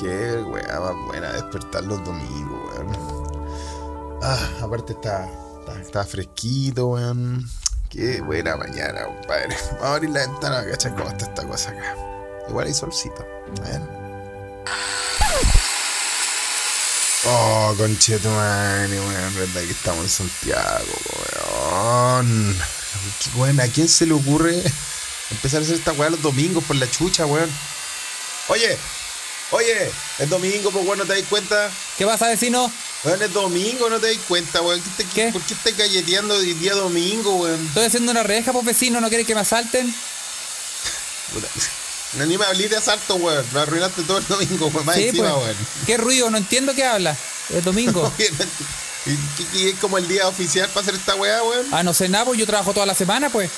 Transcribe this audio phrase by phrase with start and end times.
[0.00, 4.18] qué weá más buena despertar los domingos, weón.
[4.22, 5.28] Ah, aparte está,
[5.80, 7.48] está, fresquito, weón.
[7.90, 9.56] Qué buena mañana, compadre.
[9.72, 11.96] Vamos a abrir la ventana, cachar cómo está esta cosa acá.
[12.48, 13.26] Igual hay solcito.
[13.62, 13.88] ¿Ven?
[17.28, 19.34] Oh, conchetumane, weón.
[19.34, 22.56] Verdad que estamos en Santiago, weón.
[23.36, 24.62] Weón, ¿a quién se le ocurre
[25.30, 27.50] empezar a hacer esta weá los domingos por la chucha, weón?
[28.48, 28.78] Oye,
[29.50, 31.70] oye, es domingo, pues weón, ¿no te das cuenta?
[31.98, 32.70] ¿Qué pasa, vecino?
[33.04, 34.80] Weón, es domingo, ¿no te das cuenta, weón?
[34.82, 35.32] ¿Qué te- ¿Qué?
[35.32, 37.66] ¿Por qué estás galleteando el día domingo, weón?
[37.68, 39.94] Estoy haciendo una reja, pues vecino, ¿no quiere que me asalten?
[42.14, 43.44] No, ni me hablé de asalto, weón.
[43.52, 44.86] Me arruinaste todo el domingo, weón.
[44.86, 45.44] Más Sí, encima, pues.
[45.44, 45.56] weón.
[45.86, 46.30] ¿Qué ruido?
[46.30, 47.16] No entiendo qué habla.
[47.50, 48.12] Es domingo.
[49.54, 51.66] ¿Y es como el día oficial para hacer esta weá, weón?
[51.72, 53.50] Ah, no sé nada, pues yo trabajo toda la semana, pues.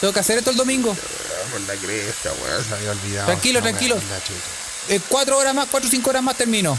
[0.00, 0.96] Tengo que hacer esto el domingo.
[0.96, 2.64] Ah, Por la cresta, weón.
[2.64, 3.26] Se había olvidado.
[3.26, 4.00] Tranquilo, tranquilo.
[4.88, 6.76] Eh, cuatro horas más, cuatro o cinco horas más termino.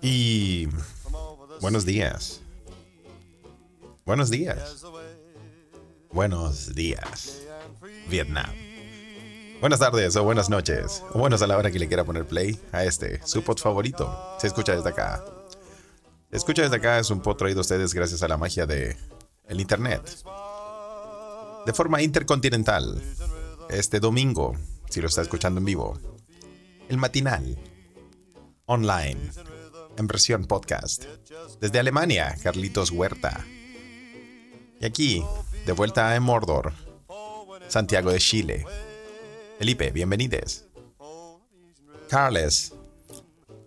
[0.00, 0.68] Y
[1.60, 2.40] buenos días.
[4.06, 4.84] Buenos días.
[6.12, 7.42] Buenos días.
[8.08, 8.69] Vietnam.
[9.60, 11.04] Buenas tardes o buenas noches.
[11.12, 14.10] O buenos a la hora que le quiera poner play a este, su pod favorito.
[14.38, 15.22] Se escucha desde acá.
[16.30, 18.96] Se escucha desde acá es un pod traído a ustedes gracias a la magia de
[19.48, 20.00] el internet.
[21.66, 23.02] De forma intercontinental.
[23.68, 24.54] Este domingo,
[24.88, 25.98] si lo está escuchando en vivo.
[26.88, 27.58] El matinal.
[28.64, 29.20] Online.
[29.98, 31.04] En versión podcast.
[31.60, 33.44] Desde Alemania, Carlitos Huerta.
[34.80, 35.22] Y aquí,
[35.66, 36.72] de vuelta en Mordor,
[37.68, 38.64] Santiago de Chile.
[39.60, 40.64] Felipe, bienvenidos.
[42.08, 42.72] Carles.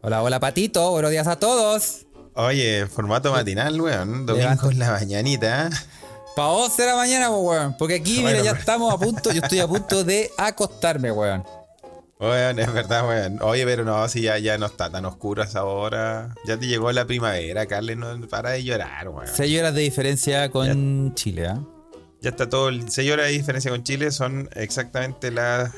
[0.02, 0.90] Hola, hola, patito.
[0.90, 2.08] Buenos días a todos.
[2.34, 4.26] Oye, formato matinal, weón.
[4.26, 5.70] Domingo en la mañanita.
[6.36, 7.78] Pa' vos será mañana, pues, weón.
[7.78, 9.32] Porque aquí, mira, ya pero- estamos a punto.
[9.32, 11.44] Yo estoy a punto de acostarme, weón.
[12.20, 13.40] Weón, es verdad, weón.
[13.44, 16.34] Oye, pero no, si ya, ya no está tan oscuro esa hora.
[16.48, 19.28] Ya te llegó la primavera, Carles, no para de llorar, weón.
[19.32, 21.60] Seis horas de diferencia con Chile, ¿ah?
[22.24, 22.70] Ya está todo.
[22.70, 25.72] El 6 horas de diferencia con Chile son exactamente las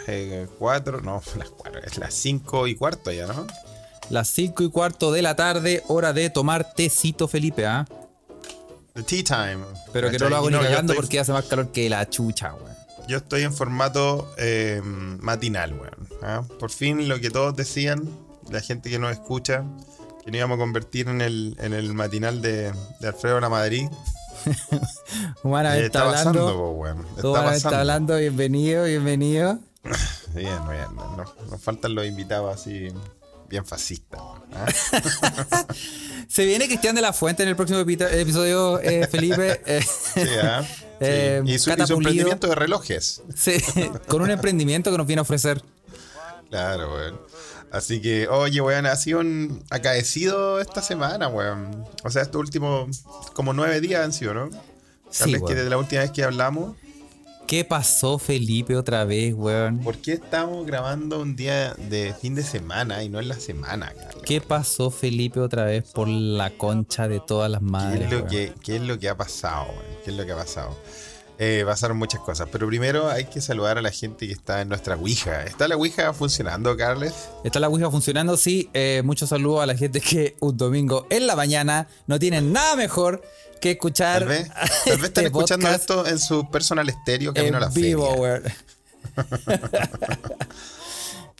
[0.60, 3.46] 4, no, las 4, es las 5 y cuarto ya, ¿no?
[4.10, 7.88] Las cinco y cuarto de la tarde, hora de tomar tecito, Felipe, ¿ah?
[8.94, 9.66] The tea time.
[9.92, 12.54] Pero que no lo hago ni cagando estoy- porque hace más calor que la chucha,
[12.54, 12.76] weón.
[13.08, 16.08] Yo estoy en formato eh, matinal, weón.
[16.22, 16.44] ¿ah?
[16.60, 18.08] Por fin lo que todos decían,
[18.52, 19.64] la gente que nos escucha,
[20.24, 23.88] que nos íbamos a convertir en el, en el matinal de, de Alfredo La Madrid.
[25.44, 26.58] Humanamente está pasando, hablando.
[26.64, 27.06] po, weón.
[27.16, 27.78] Está Humanamente pasando.
[27.80, 29.60] hablando, bienvenido, bienvenido.
[30.34, 30.88] Bien, bien.
[31.16, 32.90] Nos, nos faltan los invitados así,
[33.48, 34.20] bien fascistas.
[34.54, 34.66] ¿ah?
[36.28, 39.62] Se viene Cristian de la Fuente en el próximo epi- episodio, eh, Felipe.
[39.66, 40.22] eh, Sí.
[40.22, 40.30] Sí.
[41.00, 43.22] Eh, y, su, y su emprendimiento de relojes.
[43.36, 43.58] sí,
[44.08, 45.62] con un emprendimiento que nos viene a ofrecer.
[46.50, 47.20] Claro, weón.
[47.76, 51.84] Así que, oye, weón, ha sido un acaecido esta semana, weón.
[52.06, 53.04] O sea, estos últimos
[53.34, 54.50] como nueve días han sido, ¿no?
[55.10, 56.76] Sí, Tal vez que desde la última vez que hablamos,
[57.48, 59.80] ¿Qué pasó, Felipe, otra vez, weón?
[59.82, 63.94] ¿por qué estamos grabando un día de fin de semana y no en la semana,
[63.96, 64.24] Carlos?
[64.26, 68.06] ¿Qué pasó, Felipe, otra vez por la concha de todas las ¿Qué madres?
[68.06, 68.30] es, lo weón?
[68.30, 69.98] que, qué es lo que ha pasado, weón?
[70.04, 70.76] ¿Qué es lo que ha pasado?
[71.38, 74.70] Eh, pasaron muchas cosas, pero primero hay que saludar a la gente que está en
[74.70, 75.44] nuestra Ouija.
[75.44, 77.14] ¿Está la Ouija funcionando, Carles?
[77.44, 78.38] ¿Está la Ouija funcionando?
[78.38, 78.70] Sí.
[78.74, 82.76] Eh, muchos saludos a la gente que un domingo en la mañana no tienen nada
[82.78, 83.22] mejor
[83.60, 84.20] que escuchar.
[84.20, 87.62] Tal vez, tal vez están este escuchando podcast esto en su personal estéreo camino a
[87.62, 88.56] la vivo, feria.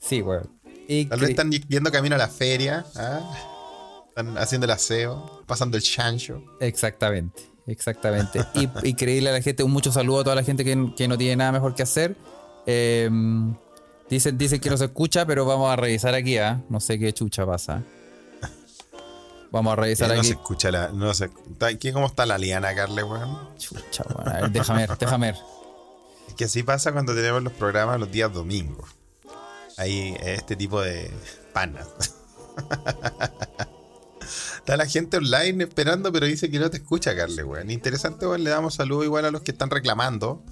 [0.02, 0.50] sí, weón.
[1.08, 3.20] Tal vez están yendo camino a la feria, ¿ah?
[4.08, 6.42] están haciendo el aseo, pasando el chancho.
[6.60, 8.40] Exactamente, exactamente.
[8.54, 11.16] Y, y a la gente, un mucho saludo a toda la gente que, que no
[11.18, 12.16] tiene nada mejor que hacer.
[12.66, 13.08] Eh,
[14.10, 16.62] dicen, dicen que no se escucha, pero vamos a revisar aquí, ¿ah?
[16.68, 17.82] No sé qué chucha pasa.
[19.52, 20.26] Vamos a Eh, revisar no aquí.
[20.26, 20.88] se escucha la.
[20.88, 21.30] No se,
[21.78, 23.56] ¿qué, ¿Cómo está la liana, Carle, weón?
[23.58, 24.28] Chucha, weón.
[24.28, 25.40] A ver, déjame ver, déjame ver.
[26.28, 28.90] Es que así pasa cuando tenemos los programas los días domingos.
[29.78, 31.10] Hay este tipo de
[31.52, 31.86] panas.
[34.56, 37.70] Está la gente online esperando, pero dice que no te escucha, Carle, weón.
[37.70, 38.44] Interesante, weón.
[38.44, 40.44] Le damos saludo igual a los que están reclamando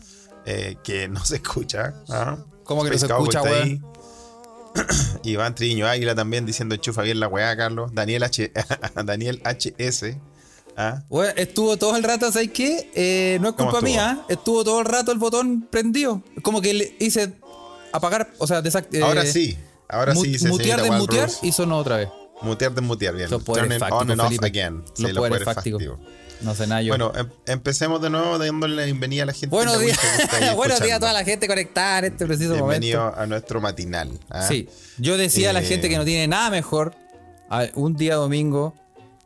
[0.47, 1.95] eh, que no se escucha.
[2.09, 2.39] ¿ah?
[2.65, 3.85] ¿Cómo que no se escucha, weón?
[5.23, 7.91] Iván Triño Águila también diciendo enchufa bien la weá, Carlos.
[7.95, 8.53] Daniel H.
[9.05, 10.17] Daniel HS.
[10.77, 11.03] ¿ah?
[11.37, 12.91] Estuvo todo el rato, ¿sabes qué?
[12.95, 14.03] Eh, no es ¿Cómo culpa estuvo?
[14.03, 16.23] mía, estuvo todo el rato el botón prendido.
[16.43, 17.35] Como que le hice
[17.93, 19.09] apagar, o sea, desactivar.
[19.09, 19.57] Ahora sí.
[19.89, 22.09] Ahora sí se Mutear, desmutear y sonó otra vez.
[22.43, 23.29] Mutear, desmutear, bien.
[23.29, 24.85] Turn it on and off again.
[24.95, 25.83] Sí, Los poderes fácticos.
[26.43, 26.91] No sé nada yo.
[26.91, 29.49] Bueno, em- empecemos de nuevo dándole la bienvenida a la gente.
[29.55, 29.99] Buenos días.
[30.57, 33.21] Buenos días a toda la gente conectada en este preciso Bienvenido momento.
[33.21, 34.11] a nuestro matinal.
[34.31, 34.43] ¿ah?
[34.47, 36.95] Sí, yo decía a la Eh, gente que no tiene nada mejor
[37.49, 38.75] a- un día domingo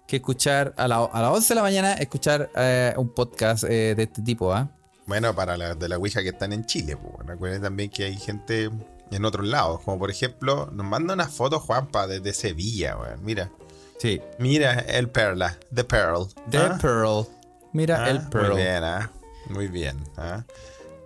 [0.06, 3.94] que escuchar a, la- a las 11 de la mañana, escuchar eh, un podcast eh,
[3.96, 4.68] de este tipo, ¿ah?
[5.06, 8.16] Bueno, para las de la Ouija que están en Chile, pues, recuerden también que hay
[8.16, 8.70] gente
[9.10, 13.24] en otros lados, como por ejemplo, nos manda una foto Juanpa desde Sevilla, weón.
[13.24, 13.50] Mira,
[13.98, 14.20] Sí.
[14.38, 16.26] mira el Perla, The Pearl.
[16.50, 16.78] The ¿ah?
[16.80, 17.26] Pearl.
[17.72, 18.52] Mira Ah, el Pearl.
[18.52, 19.10] Muy bien, ¿ah?
[19.48, 19.96] Muy bien.
[20.16, 20.44] ¿ah?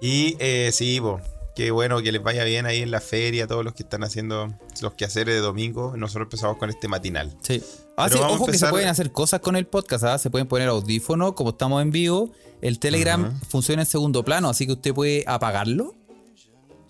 [0.01, 1.21] Y eh, sí, po,
[1.57, 4.53] qué bueno que les vaya bien ahí en la feria, todos los que están haciendo
[4.81, 5.95] los quehaceres de domingo.
[5.97, 7.35] Nosotros empezamos con este matinal.
[7.43, 7.63] Sí.
[7.97, 10.19] Ah, sí, ojo que se pueden hacer cosas con el podcast, ¿ah?
[10.19, 12.31] Se pueden poner audífonos, como estamos en vivo.
[12.61, 15.95] El Telegram funciona en segundo plano, así que usted puede apagarlo.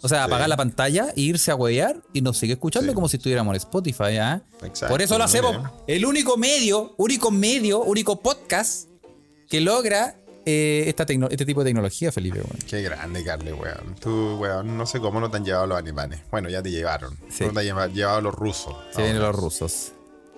[0.02, 2.94] O sea, apagar la pantalla e irse a huevear y nos sigue escuchando Sí.
[2.94, 4.43] como si estuviéramos en Spotify, ¿ah?
[4.62, 5.52] Exacto, Por eso lo hacemos.
[5.56, 5.69] bien.
[5.87, 8.88] El único medio, único medio, único podcast
[9.49, 12.43] que logra eh, esta este tipo de tecnología, Felipe.
[12.66, 13.94] Qué grande, Carle, weón.
[14.00, 16.20] Tú, weón, no sé cómo no te han llevado los alemanes.
[16.32, 17.16] Bueno, ya te llevaron.
[17.31, 17.44] Sí.
[17.44, 18.75] No te han lleva- llevado los rusos.
[18.90, 19.93] Se vienen los rusos.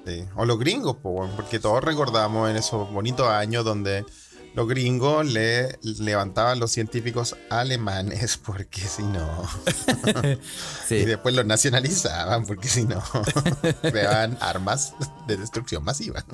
[0.06, 0.22] Sí.
[0.36, 4.04] O los gringos, po, weón, porque todos recordamos en esos bonitos años donde
[4.54, 9.48] los gringos le levantaban los científicos alemanes, porque si no.
[10.90, 13.02] Y después los nacionalizaban, porque si no,
[13.82, 14.94] creaban armas
[15.26, 16.24] de destrucción masiva.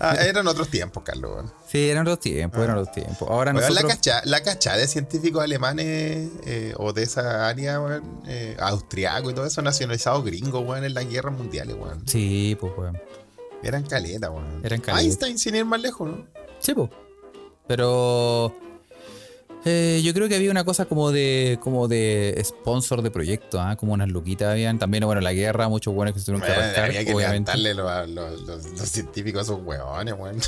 [0.00, 1.50] Ah, eran otros tiempos, Carlos.
[1.68, 3.28] Sí, eran los tiempos, eran los tiempos.
[3.28, 3.82] Ahora Weón, nosotros.
[3.82, 9.30] la, cacha, la cacha de científicos alemanes eh, o de esa área, weón, eh, austriaco
[9.30, 12.06] y todo eso, nacionalizados gringos, weón, en las guerras mundiales, weón.
[12.06, 12.98] Sí, pues, weón.
[13.62, 14.60] Eran caleta, weón.
[14.64, 15.02] Eran caleta.
[15.02, 16.26] Einstein sin ir más lejos, ¿no?
[16.60, 16.88] Sí, po.
[17.66, 18.54] Pero
[19.64, 23.76] eh, yo creo que había una cosa como de como de sponsor de proyecto, ¿ah?
[23.76, 24.78] como unas luquitas habían.
[24.78, 27.56] También, bueno, la guerra, muchos buenos que se tuvieron que arrancar, había que obviamente.
[27.56, 30.40] levantarle lo- a los, los- los científicos a esos weones, weón.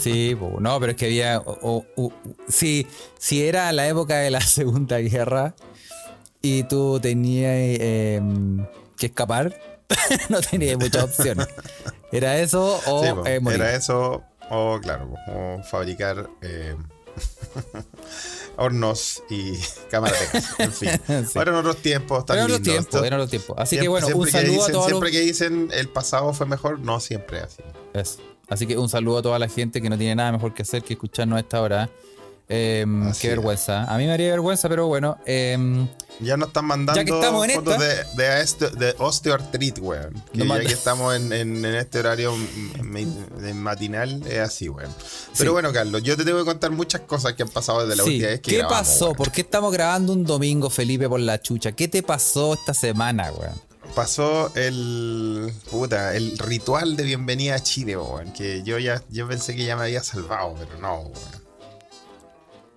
[0.00, 1.38] Sí, no, pero es que había.
[1.44, 2.12] o- o- o-
[2.48, 2.86] si,
[3.18, 5.54] si era la época de la Segunda Guerra
[6.40, 8.22] y tú tenías eh,
[8.96, 9.54] que escapar,
[10.30, 11.46] no tenías muchas opciones.
[12.12, 13.60] Era eso o Sí, eh, morir.
[13.60, 16.76] era eso, o claro, o fabricar eh,
[18.56, 19.52] hornos y
[19.90, 20.90] cámaras de gas, en fin.
[21.28, 21.38] Sí.
[21.38, 22.62] Eran otros tiempos, tan Eran lindos.
[22.72, 23.56] tiempos, eran los tiempos.
[23.58, 26.46] Así que bueno, un saludo dicen- a todos los Siempre que dicen el pasado fue
[26.46, 27.62] mejor, no siempre es así.
[27.94, 28.18] Eso.
[28.48, 30.82] Así que un saludo a toda la gente que no tiene nada mejor que hacer
[30.82, 31.88] que escucharnos a esta hora.
[32.50, 33.32] Así qué es.
[33.36, 33.84] vergüenza.
[33.84, 35.18] A mí me haría vergüenza, pero bueno.
[35.26, 35.86] em,
[36.20, 38.14] Ya nos están mandando Ya que estamos en fotos esta.
[38.16, 40.22] de, de, este- de osteoartritis, weón.
[40.32, 42.34] Que ya que estamos en, en- en este horario
[43.54, 44.90] matinal, es así, weón.
[45.38, 45.52] Pero Sí.
[45.52, 48.10] bueno, Carlos, yo te tengo que contar muchas cosas que han pasado desde la sí,
[48.10, 49.04] última vez que ¿Qué grabamos, pasó?
[49.06, 49.16] weón.
[49.16, 51.72] ¿Por qué estamos grabando un domingo, Felipe, por la chucha?
[51.72, 53.54] ¿Qué te pasó esta semana, weón?
[53.94, 58.32] Pasó el puta, el ritual de bienvenida a Chile, weón.
[58.32, 61.40] Que yo ya yo pensé que ya me había salvado, pero no, weón.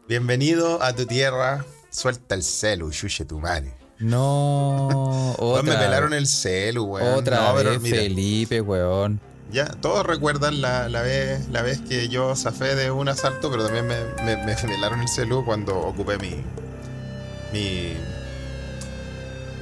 [0.08, 1.64] Bienvenido a tu tierra.
[1.90, 3.74] Suelta el celu, chuche tu madre.
[4.00, 4.88] No,
[5.40, 7.14] otra, me pelaron el celu, weón.
[7.20, 9.22] otra No, pero vez, mira, Felipe, weón.
[9.50, 13.64] Ya, todos recuerdan la, la vez, la vez que yo zafé de un asalto, pero
[13.66, 16.36] también me, me, me pelaron el celu cuando ocupé mi.
[17.54, 17.94] mi.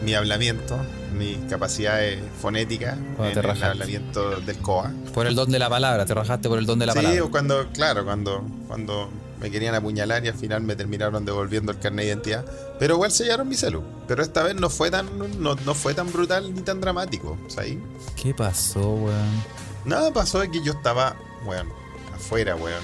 [0.01, 0.79] mi hablamiento,
[1.15, 4.91] mis capacidades fonéticas Cuando en te el hablamiento del COA.
[5.13, 7.23] Por el don de la palabra, te rajaste por el don de la sí, palabra.
[7.25, 11.79] o cuando, claro, cuando, cuando me querían apuñalar y al final me terminaron devolviendo el
[11.79, 12.45] carnet de identidad.
[12.79, 13.83] Pero igual sellaron mi celu.
[14.07, 15.07] Pero esta vez no fue tan,
[15.41, 17.37] no, no fue tan brutal ni tan dramático.
[17.57, 17.81] Ahí
[18.15, 19.43] ¿Qué pasó, weón?
[19.85, 21.67] Nada pasó de que yo estaba, weón,
[22.15, 22.83] afuera, weón,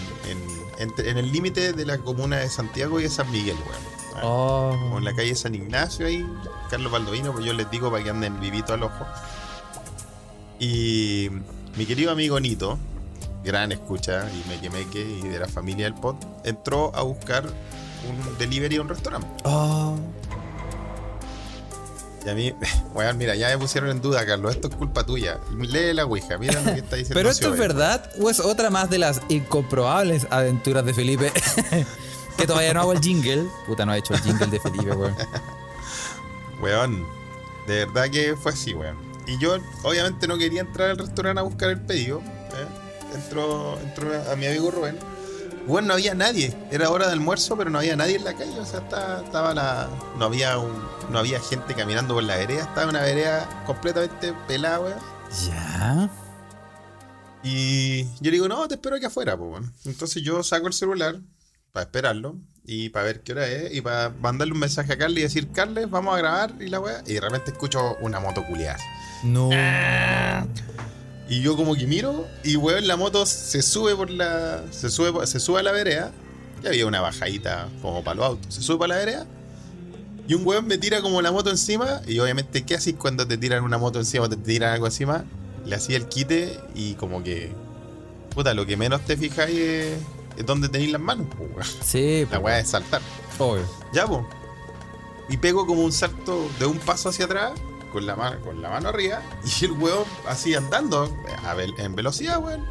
[0.80, 3.98] en, en el límite de la comuna de Santiago y de San Miguel, weón.
[4.16, 4.76] Ah, Oh.
[4.80, 6.26] Como en la calle San Ignacio ahí,
[6.72, 9.06] Carlos Baldovino, pues yo les digo para que anden vivito al ojo.
[10.60, 11.30] Y
[11.78, 12.80] mi querido amigo Nito,
[13.44, 18.78] gran escucha y meque y de la familia del pod, entró a buscar un delivery
[18.78, 19.28] a un restaurante.
[19.44, 19.96] Oh.
[22.26, 22.54] Y a mí,
[22.94, 25.40] weón, mira, ya me pusieron en duda, Carlos, esto es culpa tuya.
[25.58, 27.14] Lee la ouija, mira lo que está diciendo.
[27.14, 31.32] Pero esto es verdad o es otra más de las incomprobables aventuras de Felipe.
[32.38, 33.48] que todavía no hago el jingle.
[33.66, 35.16] Puta, no ha hecho el jingle de Felipe, weón.
[36.62, 37.08] Weón,
[37.68, 38.98] de verdad que fue así, weón.
[39.26, 42.22] Y yo, obviamente, no quería entrar al restaurante a buscar el pedido.
[43.14, 44.98] Entró, entró a mi amigo Rubén.
[45.68, 46.56] Bueno, no había nadie.
[46.72, 48.58] Era hora de almuerzo, pero no había nadie en la calle.
[48.58, 49.90] O sea, estaba, estaba la.
[50.18, 50.74] No había un,
[51.10, 52.64] no había gente caminando por la vereda.
[52.64, 55.00] Estaba una vereda completamente pelada, weón.
[55.46, 56.10] Ya.
[57.44, 59.74] Y yo le digo, no, te espero aquí afuera, pues, weón.
[59.86, 61.20] Entonces yo saco el celular
[61.74, 65.20] para esperarlo y para ver qué hora es y para mandarle un mensaje a Carly
[65.20, 67.04] y decir, Carles, vamos a grabar y la weá.
[67.06, 68.78] Y de repente escucho una moto culiada.
[69.24, 69.50] No.
[71.30, 74.64] Y yo como que miro y weón la moto se sube por la.
[74.72, 76.12] Se sube, se sube a la vereda.
[76.64, 78.56] Y había una bajadita como para los autos.
[78.56, 79.28] Se sube para la vereda.
[80.28, 82.02] Y un weón me tira como la moto encima.
[82.08, 85.26] Y obviamente, ¿qué haces cuando te tiran una moto encima o te tiran algo encima?
[85.66, 87.52] Le hacía el quite y como que.
[88.34, 89.98] Puta, lo que menos te fijáis es,
[90.38, 91.68] es dónde tenéis las manos, po, weón.
[91.84, 93.02] Sí, La weá es saltar.
[93.40, 93.64] obvio.
[93.94, 94.26] Ya, po.
[95.30, 97.52] Y pego como un salto de un paso hacia atrás,
[97.98, 99.24] con la mano, con la mano arriba,
[99.60, 101.12] y el weón así andando,
[101.44, 102.64] a en velocidad, weón.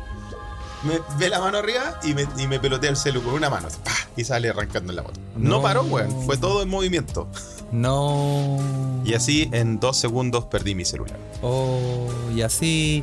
[0.84, 3.66] Me ve la mano arriba y me, y me pelotea el celu con una mano,
[3.66, 3.90] así, ¡pah!
[4.16, 5.18] y sale arrancando en la moto.
[5.34, 5.62] No, No.
[5.62, 7.26] paró, weón, fue todo en movimiento.
[7.72, 8.56] No.
[9.04, 11.18] Y así en dos segundos perdí mi celular.
[11.42, 13.02] Oh, y así.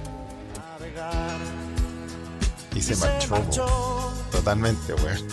[2.74, 4.14] Y se marchó, po.
[4.32, 5.28] totalmente, weón.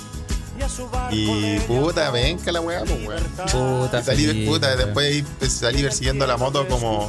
[1.10, 3.24] Y puta, venga la weá, pues, weón.
[3.50, 7.08] Puta, Y salí, puta, después pues, salí persiguiendo la moto como,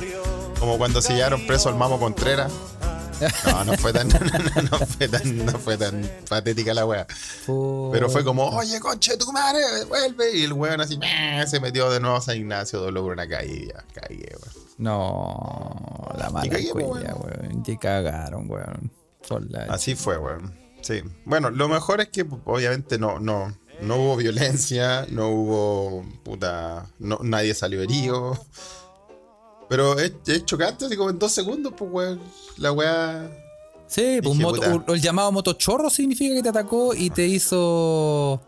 [0.59, 2.51] como cuando se llevaron preso al Mamo Contreras.
[3.45, 7.05] No, no fue tan, no, no, no fue tan, no fue tan patética la wea.
[7.91, 10.35] Pero fue como, oye, conche tu madre, vuelve.
[10.37, 13.25] Y el weón así, "Meh", se metió de nuevo a San Ignacio, dobló por una
[13.25, 13.37] ya,
[13.93, 14.61] caí, weón.
[14.79, 17.61] No, la mala cagué, po, cuella, weón.
[17.63, 18.91] Te cagaron, weón.
[19.69, 20.60] Así fue, weón.
[20.81, 21.01] Sí.
[21.25, 26.87] Bueno, lo mejor es que obviamente no, no, no hubo violencia, no hubo puta.
[26.99, 28.37] No, nadie salió herido.
[29.69, 32.21] Pero es, es chocante, así como en dos segundos, pues weón.
[32.57, 33.29] La weá.
[33.87, 38.41] Sí, pues un moto- el llamado motochorro significa que te atacó y te hizo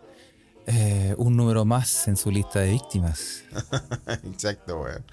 [0.67, 3.43] eh, un número más en su lista de víctimas.
[4.25, 5.03] Exacto, weón.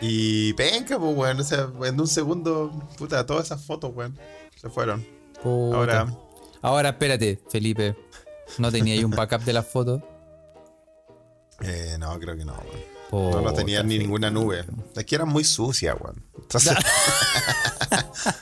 [0.00, 1.40] Y penca, pues weón.
[1.40, 4.18] O sea, en un segundo, puta, todas esas fotos, weón.
[4.60, 5.06] Se fueron.
[5.42, 5.76] Puta.
[5.76, 6.06] Ahora.
[6.62, 7.96] Ahora espérate, Felipe.
[8.58, 10.02] ¿No tenía ahí un backup de las fotos?
[11.60, 12.54] Eh, no, creo que no,
[13.10, 13.30] weón.
[13.32, 14.64] No, no tenía ni ninguna nube.
[14.94, 16.24] Es que eran muy sucias, weón.
[16.36, 16.76] Entonces,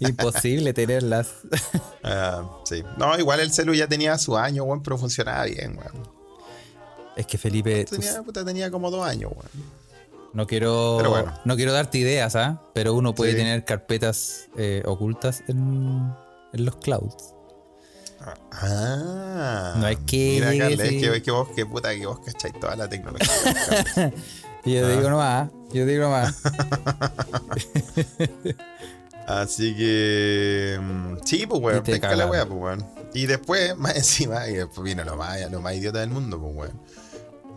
[0.00, 1.28] Imposible tenerlas.
[2.04, 2.82] ah, sí.
[2.96, 6.08] No, igual el celu ya tenía su año, weón, pero funcionaba bien, weón.
[7.16, 9.78] Es que Felipe, tú- Tenía, puta, tenía como dos años, weón.
[10.34, 11.32] No quiero bueno.
[11.44, 12.62] no quiero darte ideas, ¿ah?
[12.74, 13.38] Pero uno puede Sí.
[13.38, 16.12] tener carpetas eh, ocultas en,
[16.52, 17.34] en los clouds.
[18.52, 19.74] Ah.
[19.78, 22.58] No es que Mira, Carles, es que, es que vos, que puta, que vos cacháis
[22.60, 23.28] toda la tecnología.
[24.64, 24.90] Y yo Ah.
[24.90, 26.34] digo nomás, yo digo nomás.
[29.26, 30.78] Así que.
[30.80, 31.82] mm, Sí, pues, weón.
[31.82, 32.86] Pesca la weá, pues, weón.
[33.14, 36.54] Y después, más encima, y después vino lo más, lo más idiota del mundo, pues,
[36.56, 36.80] weón.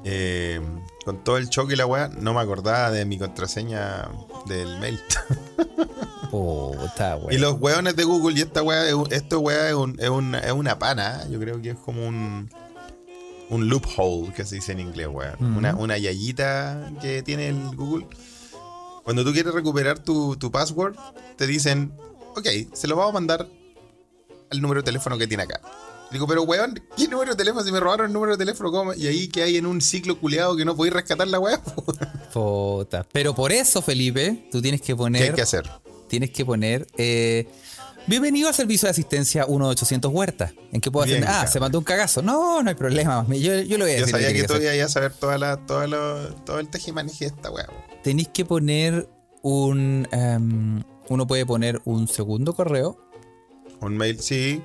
[0.03, 0.59] Eh,
[1.05, 4.09] con todo el choque y la weá, no me acordaba de mi contraseña
[4.47, 4.99] del mail.
[6.31, 10.39] Puta, Y los weones de Google y esta weá, esto weá es, un- es una,
[10.39, 11.27] es una pana.
[11.29, 12.49] Yo creo que es como un,
[13.49, 15.33] un loophole que se dice en inglés, weón.
[15.35, 15.57] Ujú.
[15.59, 18.07] una, una yayita que tiene el Google.
[19.03, 20.95] Cuando tú quieres recuperar tu, tu password,
[21.35, 21.91] te dicen,
[22.35, 23.47] ok, se lo vamos a mandar
[24.51, 25.59] al número de teléfono que tiene acá.
[26.11, 27.63] Digo, pero weón, ¿qué número de teléfono?
[27.65, 28.93] Si me robaron el número de teléfono, ¿cómo?
[28.93, 31.61] Y ahí que hay en un ciclo culeado que no podéis rescatar la weá.
[32.33, 33.05] Puta.
[33.11, 35.23] Pero por eso, Felipe, tú tienes que ¿Qué poner.
[35.23, 35.69] hay que hacer?
[36.07, 36.85] Tienes que poner.
[36.97, 37.47] eh,
[38.07, 40.51] Bienvenido al servicio de asistencia 1800 Huerta.
[40.71, 41.17] ¿En qué puedo hacer?
[41.19, 42.21] Bien, Ah, se mandó un cagazo.
[42.23, 43.25] No, no hay problema.
[43.29, 44.09] Yo, yo lo voy a Yo decir.
[44.09, 47.35] sabía tiene que tú ibas a saber toda la, toda lo- todo el tejimaneje de
[47.35, 47.67] esta weá.
[48.03, 49.07] Tenéis que poner
[49.43, 50.07] un.
[50.11, 52.97] em, uno puede poner un segundo correo.
[53.81, 54.61] Un mail, sí.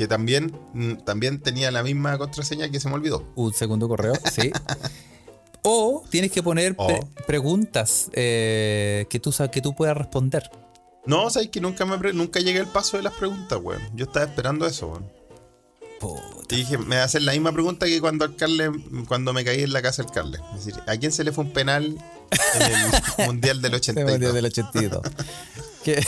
[0.00, 3.22] Que también, mm, también tenía la misma contraseña que se me olvidó.
[3.34, 4.50] Un segundo correo, sí.
[5.62, 6.86] O tienes que poner O.
[6.86, 10.50] pre- preguntas eh, que, tú, que tú puedas responder.
[11.04, 13.82] No, sabes que nunca me nunca llegué al paso de las preguntas, weón.
[13.94, 15.12] Yo estaba esperando eso, weón.
[16.48, 18.70] Y dije, me hacen la misma pregunta que cuando al Carle,
[19.06, 20.38] cuando me caí en la casa del Carle.
[20.54, 21.84] Es decir, ¿a quién se le fue un penal
[22.54, 22.92] en el
[23.26, 24.34] Mundial del Se me olvidó 82?
[24.34, 25.02] del 82.
[25.84, 26.04] Que-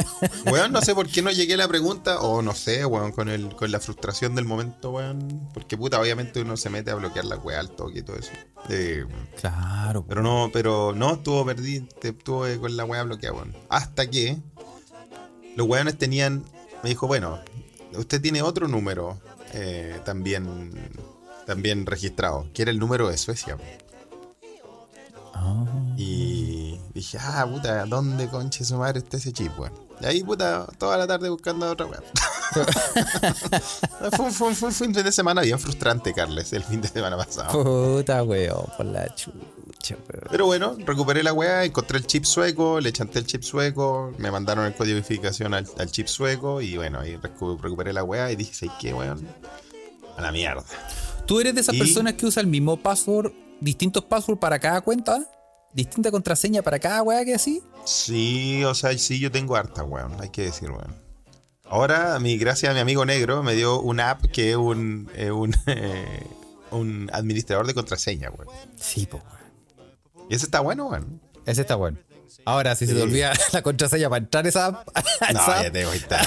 [0.50, 3.28] Weón, no sé por qué no llegué a la pregunta, o no sé, weón, con
[3.28, 5.48] el, con la frustración del momento, weón.
[5.54, 8.32] Porque puta, obviamente uno se mete a bloquear la weá al toque y todo eso.
[8.68, 9.04] Eh,
[9.40, 10.04] claro.
[10.06, 13.56] Pero no, pero no, estuvo perdido, estuvo con la weá bloqueada, weón.
[13.68, 14.36] Hasta que
[15.56, 16.44] los weones tenían,
[16.82, 17.40] me dijo, bueno,
[17.96, 19.18] usted tiene otro número
[19.54, 20.90] eh, también,
[21.46, 23.56] también registrado, que era el número de Suecia.
[25.32, 25.64] Ah.
[25.64, 25.83] Y
[26.94, 29.72] dije, ah, puta, ¿dónde conche su madre está ese chip, weón?
[30.00, 32.02] Y ahí, puta, toda la tarde buscando otra weá.
[34.16, 37.16] fue, un- fue fue un fin de semana bien frustrante, Carles, el fin de semana
[37.16, 37.62] pasado.
[37.62, 40.24] Puta, weón, por la chucha, weón.
[40.30, 44.30] Pero bueno, recuperé la weá, encontré el chip sueco, le chanté el chip sueco, me
[44.30, 48.02] mandaron el código de verificación al, al chip sueco y bueno, ahí recu- recuperé la
[48.04, 49.26] weá y dije, ¿sabes qué, weón?
[50.16, 50.64] A la mierda.
[51.26, 54.80] ¿Tú eres de esas Y- personas que usa el mismo password, distintos passwords para cada
[54.80, 55.24] cuenta?
[55.74, 57.62] Distinta contraseña para cada weá que así?
[57.84, 60.12] Sí, o sea, sí, yo tengo harta, weón.
[60.20, 60.94] Hay que decir, weón.
[61.64, 65.30] Ahora, mi, gracias a mi amigo negro, me dio una app que es un, eh,
[65.30, 66.26] un, eh,
[66.70, 68.48] un administrador de contraseña, weón.
[68.76, 70.28] Sí, pues, weón.
[70.30, 71.20] Y ese está bueno, weón.
[71.44, 71.98] Ese está bueno.
[72.44, 74.88] Ahora, si se te olvida la contraseña para entrar a esa app,
[75.32, 76.26] No, esa ya te voy a estar.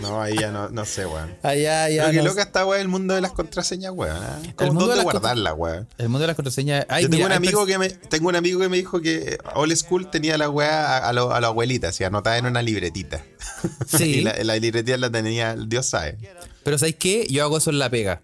[0.00, 1.36] No, ahí ya no, no sé, weón.
[1.42, 2.06] allá ya.
[2.06, 4.16] Lo que no- loca está, weón, el mundo de las contraseñas, weón.
[4.56, 5.88] ¿Cómo, mundo de ¿Dónde las guardarla, weón?
[5.98, 6.86] El mundo de las contraseñas.
[6.88, 9.38] Ay, Yo tengo mira, un amigo que me tengo un amigo que me dijo que
[9.54, 12.62] Old School tenía la weá a, a, lo- a la abuelita, así anotada en una
[12.62, 13.22] libretita.
[13.86, 14.04] Sí.
[14.04, 16.18] y la, la libretita la tenía, Dios sabe.
[16.62, 17.26] Pero ¿sabes qué?
[17.28, 18.22] Yo hago eso en la pega.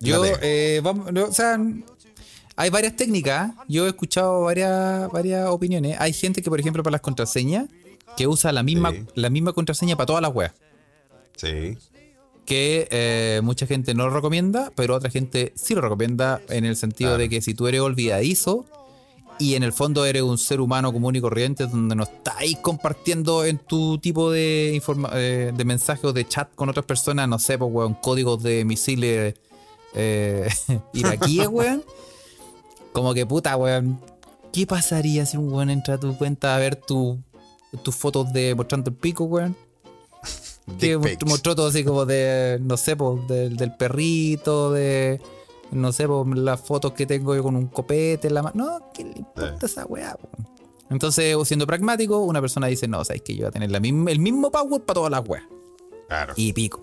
[0.00, 0.38] Yo, La pega.
[0.42, 1.58] eh, vamos, no, o sea,
[2.60, 3.52] hay varias técnicas.
[3.68, 5.96] Yo he escuchado varias, varias opiniones.
[5.98, 7.68] Hay gente que, por ejemplo, para las contraseñas,
[8.16, 9.04] que usa la misma, Sí.
[9.14, 10.52] la misma contraseña para todas las weas.
[11.36, 11.78] Sí.
[12.44, 16.76] Que eh, mucha gente no lo recomienda, pero otra gente sí lo recomienda en el
[16.76, 17.22] sentido Claro.
[17.22, 18.66] de que si tú eres olvidadizo
[19.38, 23.44] y en el fondo eres un ser humano común y corriente donde no estáis compartiendo
[23.46, 27.38] en tu tipo de, informa- eh, de mensajes o de chat con otras personas, no
[27.38, 29.34] sé, pues, weón, códigos de misiles
[29.94, 30.48] eh,
[30.92, 31.82] iraquíes, weón.
[32.92, 34.00] Como que puta, weón.
[34.52, 37.22] ¿Qué pasaría si un weón entra a tu cuenta a ver tu-
[37.84, 39.56] tus fotos de mostrando el pico, weón?
[40.78, 42.96] Que mostró todo así como de, no sé,
[43.28, 45.20] del, del perrito, de,
[45.72, 48.64] no sé, pues, las fotos que tengo yo con un copete en la mano.
[48.78, 50.14] No, ¿qué le importa esa weá?
[50.14, 50.28] po?
[50.88, 54.10] Entonces, siendo pragmático, una persona dice, no, sabes que yo voy a tener la misma,
[54.12, 55.44] el mismo power para todas las weas.
[56.08, 56.34] Claro.
[56.36, 56.82] Y pico.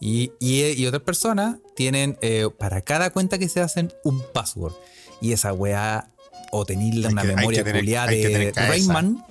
[0.00, 4.72] Y, y, y otras personas tienen, eh, para cada cuenta que se hacen, un password.
[5.22, 6.08] Y esa weá,
[6.50, 8.68] o tenerle Hay una que- memoria tener- que de tener.
[8.68, 9.24] Rayman.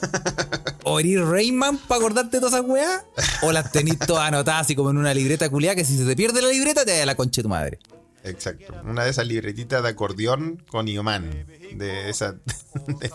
[0.84, 3.02] o eres Rayman para acordarte de todas esas weas.
[3.42, 6.14] O las tenés todas anotadas así como en una libreta culiada que si se te
[6.14, 7.78] pierde la libreta te da la concha de tu madre.
[8.24, 8.74] Exacto.
[8.84, 11.46] Una de esas libretitas de acordeón con imán.
[11.68, 12.34] De esas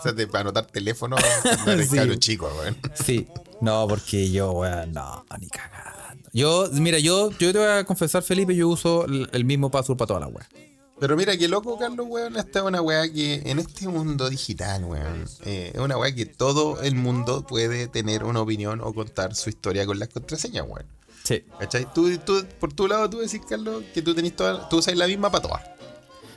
[0.04, 1.16] de, de para anotar teléfono
[1.66, 2.18] eres Sí.
[2.20, 2.76] chico, weón.
[2.94, 3.26] Sí.
[3.60, 6.28] No, porque yo, weón, no, ni cagando.
[6.32, 9.98] Yo, mira, yo, yo te voy a confesar, Felipe, yo uso el, el mismo password
[9.98, 10.48] para todas las weas.
[11.00, 12.36] Pero mira qué loco, Carlos, weón.
[12.36, 16.26] Esta es una weá que en este mundo digital, weón, eh, es una weá que
[16.26, 20.86] todo el mundo puede tener una opinión o contar su historia con las contraseñas, weón.
[21.24, 21.44] Sí.
[21.58, 21.92] ¿Cachai?
[21.92, 25.06] Tú, tú, por tu lado, tú decís, Carlos, que tú tenés toda, tú usas la
[25.06, 25.62] misma para todas.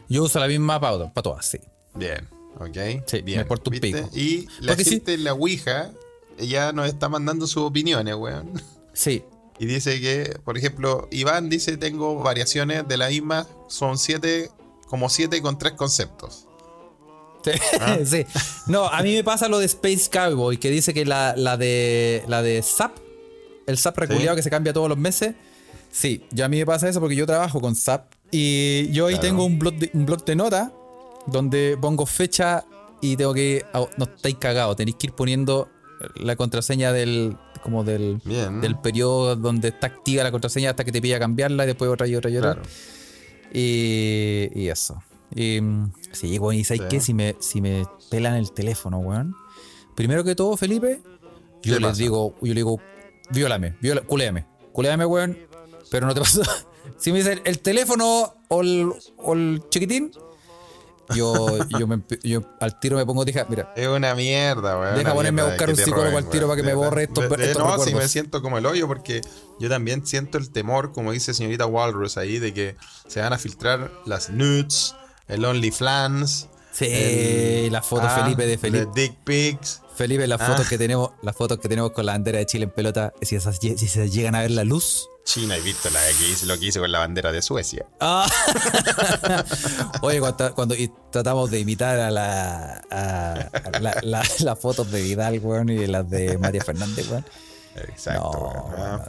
[0.10, 1.60] Yo uso la misma para para todas, sí.
[1.94, 2.28] Bien,
[2.60, 3.04] ok.
[3.06, 3.40] Sí, bien.
[3.40, 4.10] me porto un pico.
[4.14, 5.92] Y la Porque gente en la Ouija
[6.40, 8.52] ya nos está mandando sus opiniones, weón.
[8.94, 9.24] Sí.
[9.60, 14.50] Y dice que, por ejemplo, Iván dice, tengo variaciones de la misma, son siete,
[14.88, 16.48] como siete con tres conceptos.
[17.44, 17.52] Sí.
[17.82, 17.98] Ah.
[18.06, 18.26] sí.
[18.68, 22.24] No, a mí me pasa lo de Space Cowboy, que dice que la, la de
[22.28, 22.98] la de SAP,
[23.66, 25.36] el SAP reculeado que se cambia todos los meses.
[25.92, 29.14] Sí, yo a mí me pasa eso porque yo trabajo con SAP y yo ahí
[29.16, 29.28] Claro.
[29.28, 30.70] tengo un blog de, un blog de notas
[31.26, 32.66] donde pongo fecha
[33.02, 35.70] y tengo que ah, no estáis cagados, tenéis que ir poniendo
[36.16, 38.62] la contraseña del como del Bien.
[38.62, 42.08] del periodo donde está activa la contraseña hasta que te pilla cambiarla y después otra
[42.08, 42.54] y otra y otra.
[42.54, 42.70] Claro.
[43.54, 45.04] Y, y eso.
[45.36, 45.60] Y,
[46.14, 46.88] sí, weón, y ¿sabes Sí.
[46.90, 47.00] qué?
[47.02, 49.36] Si me, si me pelan el teléfono, weón.
[49.96, 52.00] Primero que todo, Felipe, yo ¿Qué les pasa?
[52.02, 52.80] digo, yo le digo,
[53.32, 55.38] viólame, viola, culéame, culéame, weón.
[55.92, 56.42] Pero no te pasa.
[56.98, 60.12] si me dicen el teléfono o el, o el chiquitín,
[61.16, 64.96] yo, yo, me yo al tiro me pongo, dije, mira, Es una mierda, weón.
[64.98, 66.58] Deja ponerme a buscar un psicólogo roben, al tiro weón.
[66.58, 67.94] para que me borre estos- De- de- estos No, recuerdos.
[68.02, 69.22] me siento como el hoyo porque
[69.60, 72.76] yo también siento el temor, como dice señorita Walrus ahí, de que
[73.08, 74.96] se van a filtrar las nudes,
[75.28, 76.48] el OnlyFans.
[76.72, 78.88] sí, el- la foto, ah, Felipe, de Felipe.
[78.94, 79.82] dick pics.
[79.96, 80.46] Felipe, las Ah.
[80.48, 83.36] fotos que tenemos, las fotos que tenemos con la bandera de Chile en pelota, si
[83.36, 85.10] esas si se llegan a ver la luz.
[85.28, 87.86] China, he visto la que hice, lo que hice con la bandera de Suecia.
[88.00, 88.26] Ah.
[90.02, 93.34] Oye, cuando, cuando y tratamos de imitar a la, a-
[93.74, 97.26] a la- la- las fotos de Vidal, weón, y las de María Fernández, weón.
[97.76, 99.02] Exacto, no, weón,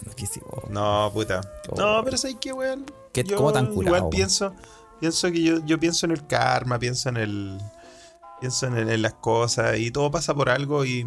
[0.70, 1.04] no.
[1.04, 1.40] No, puta.
[1.70, 1.76] Oh.
[1.76, 2.84] No, pero ¿sabes qué, weón?
[3.12, 4.10] ¿Qué- Yo cómo tan curado, Igual weón?
[4.10, 4.54] pienso,
[5.00, 7.58] pienso que yo, yo pienso en el karma, pienso en el.
[8.40, 11.06] Pienso en, en las cosas y todo pasa por algo y.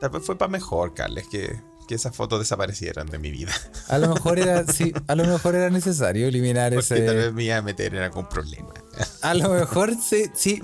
[0.00, 3.52] Tal vez fue para mejor, Carles, que, que esas fotos desaparecieran de mi vida.
[3.88, 7.32] A lo mejor era, sí, a lo mejor era necesario eliminar Porque tal vez ese.
[7.32, 8.72] me iba a meter en algún problema.
[9.22, 10.62] A lo mejor sí, sí.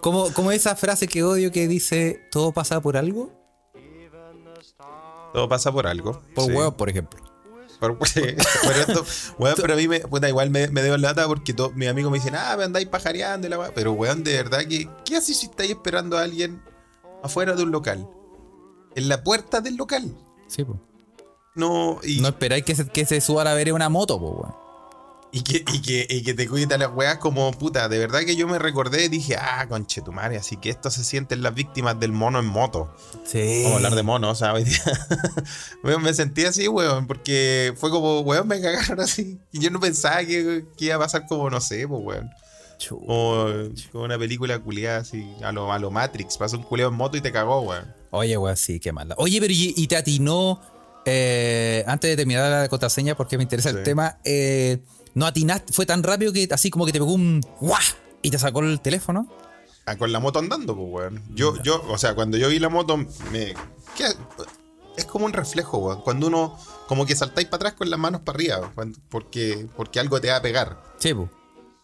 [0.00, 3.32] Como, como esa frase que odio que dice todo pasa por algo.
[5.32, 6.22] Todo pasa por algo.
[6.34, 6.52] Por sí.
[6.52, 7.20] huevos, por ejemplo.
[7.78, 8.36] Por- pero
[8.88, 9.04] esto,
[9.38, 12.10] weón, pero a mí me, puta, igual me, me debo lata porque todos mis amigos
[12.10, 13.70] me dicen, ah, me andáis pajareando y la weá".
[13.74, 16.62] Pero weón, de verdad que, ¿qué haces si estáis esperando a alguien
[17.22, 18.08] afuera de un local?
[18.96, 20.12] En la puerta del local.
[20.48, 20.78] Sí, pues.
[21.54, 24.32] No, y No esperáis que se, que se suba a la vereda una moto, pues,
[24.32, 24.66] weón.
[25.32, 27.88] Y que, y, que, y que te cuida las weas como puta.
[27.88, 30.90] De verdad que yo me recordé y dije, ah, conche tu madre, así que esto
[30.90, 32.94] se sienten las víctimas del mono en moto.
[33.26, 33.60] Sí.
[33.64, 34.80] Vamos a hablar de mono, o sea, hoy día.
[35.84, 39.38] weón, me sentí así, weón, porque fue como, weón, me cagaron así.
[39.52, 42.30] Y yo no pensaba que, que iba a pasar como, no sé, pues, weón.
[42.78, 42.98] Chu.
[43.00, 43.46] Como,
[43.92, 46.38] como una película culiada así, a lo, a lo Matrix.
[46.38, 47.92] Pasó un culeo en moto y te cagó, weón.
[48.16, 49.14] Oye, weón, sí, qué mala.
[49.18, 50.60] Oye, pero y, y te atinó,
[51.04, 54.78] eh, antes de terminar la contraseña, porque me interesa el tema, eh,
[55.14, 57.80] no atinaste, fue tan rápido que así como que te pegó un ¡guau!
[58.22, 59.28] y te sacó el teléfono.
[59.84, 61.22] Ah, con la moto andando, pues, weón.
[61.34, 63.54] Yo, yo, o sea, cuando yo vi la moto, me.
[63.96, 64.06] ¿qué?
[64.96, 66.00] Es como un reflejo, weón.
[66.00, 70.00] Cuando uno, como que saltáis para atrás con las manos para arriba, weón, porque, porque
[70.00, 70.82] algo te va a pegar.
[70.98, 71.30] Sí, po.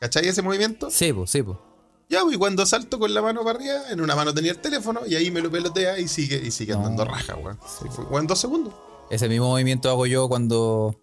[0.00, 0.90] ¿Cachai ese movimiento?
[0.90, 1.71] Sí, po, sí, po.
[2.12, 4.59] Ya, pues, y cuando salto con la mano para arriba, en una mano tenía el
[4.59, 6.81] teléfono y ahí me lo pelotea y sigue, y sigue No.
[6.81, 7.59] andando raja, weón.
[7.85, 8.75] Y fue, weón, dos segundos.
[9.11, 10.94] Ese mismo movimiento hago yo cuando,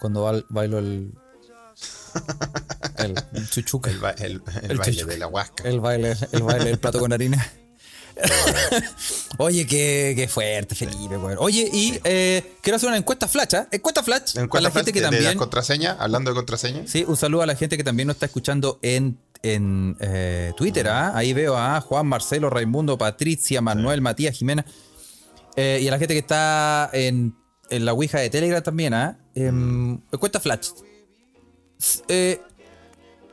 [0.00, 1.12] cuando bail- bailo el,
[2.98, 3.90] el chuchuca.
[3.90, 5.06] El, ba- el, el El baile chuchu.
[5.08, 5.68] de la huasca.
[5.68, 7.44] El baile, el baile del plato con harina.
[9.38, 11.16] Oye, qué, qué fuerte, Felipe.
[11.38, 13.68] Oye, y eh, quiero hacer una encuesta flash, ¿ah?
[13.70, 14.36] Encuesta flash.
[14.36, 15.38] En para la gente que de, de también.
[15.38, 16.90] contraseñas, hablando de contraseñas.
[16.90, 20.88] Sí, un saludo a la gente que también nos está escuchando en, en eh, Twitter.
[20.88, 21.12] ¿ah?
[21.16, 24.64] Ahí veo a Juan, Marcelo, Raimundo, Patricia, Manuel, Matías, Jimena.
[25.56, 27.34] Eh, y a la gente que está en,
[27.70, 28.94] en la Ouija de Telegram también.
[28.94, 29.18] ¿ah?
[29.34, 30.68] Em, encuesta flash.
[32.08, 32.40] Eh,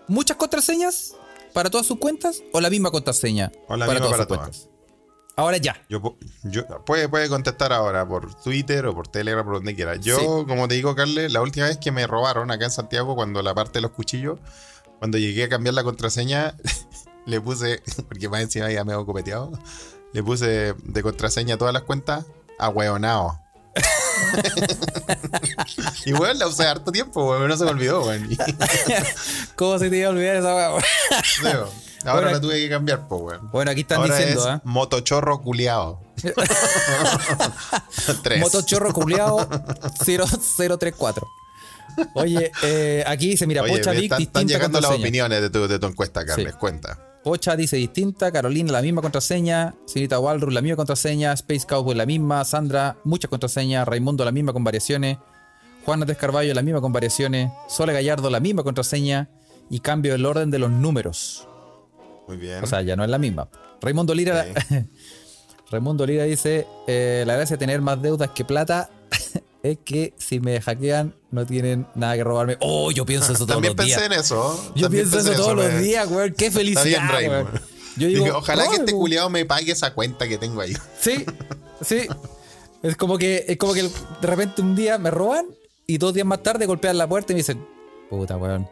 [0.08, 1.13] ¿Muchas contraseñas
[1.54, 4.28] para todas sus cuentas o la misma contraseña O la misma para todas.
[4.28, 4.70] cuentas?
[5.36, 5.76] Ahora ya.
[5.89, 9.96] Yo, yo- puede, puede contestar ahora por Twitter o por Telegram, por donde quiera.
[9.98, 10.26] Yo, Sí.
[10.48, 13.54] como te digo, Carles, la última vez que me robaron acá en Santiago, cuando la
[13.54, 14.39] parte de los cuchillos,
[15.00, 16.56] cuando llegué a cambiar la contraseña,
[17.26, 19.52] le puse, porque más encima ya me he copeteado,
[20.14, 22.26] le puse de contraseña a todas las cuentas
[22.60, 23.40] a hueonao.
[26.06, 28.28] y bueno, la usé harto tiempo, weón, no se me olvidó, weón.
[29.56, 30.70] ¿Cómo se te iba a olvidar esa?
[31.44, 31.72] Digo,
[32.06, 33.52] Ahora Bueno, la tuve que cambiar, pues, weón.
[33.52, 34.62] Bueno, aquí están Ahora diciendo, es ¿ah?
[34.64, 36.02] motochorro culiao.
[38.24, 38.40] Tres.
[38.40, 39.48] Motochorro culiao
[40.04, 41.28] 0034.
[42.14, 45.50] Oye, eh, aquí dice, mira, Oye, Pocha Vic, están, están distinta llegando las opiniones de
[45.50, 46.54] tu, de tu encuesta, Carles.
[46.54, 46.58] Sí.
[46.60, 47.00] Cuenta.
[47.24, 52.06] Pocha dice distinta, Carolina la misma contraseña, Sinita Walrus la misma contraseña, Space Cowboy la
[52.06, 55.18] misma, Sandra muchas contraseñas, Raimundo la misma con variaciones,
[55.86, 59.30] Juana Descarballo la misma con variaciones, Sole Gallardo la misma contraseña
[59.70, 61.48] y cambio el orden de los números.
[62.28, 62.64] Muy bien.
[62.64, 63.50] O sea, ya no es la misma.
[63.82, 64.46] Raimundo Lira,
[65.70, 68.90] Raimundo Lira dice, eh, la gracia de tener más deudas que plata
[69.63, 72.58] es que si me hackean no tienen nada que robarme.
[72.62, 74.12] Oh, yo pienso eso todos También los pensé días.
[74.12, 74.56] en eso.
[74.76, 76.34] Yo También pienso pensé eso todos los días, weón.
[76.38, 77.48] Qué felicidad, weón.
[77.98, 79.02] Yo digo, Dije, ojalá que "Robe, este weón".
[79.02, 80.74] culiado me pague esa cuenta que tengo ahí.
[81.00, 81.26] Sí,
[81.82, 82.08] sí.
[82.84, 85.48] Es como que, es como que de repente un día me roban
[85.88, 87.65] y dos días más tarde golpean la puerta y me dicen,
[88.10, 88.67] puta, weón.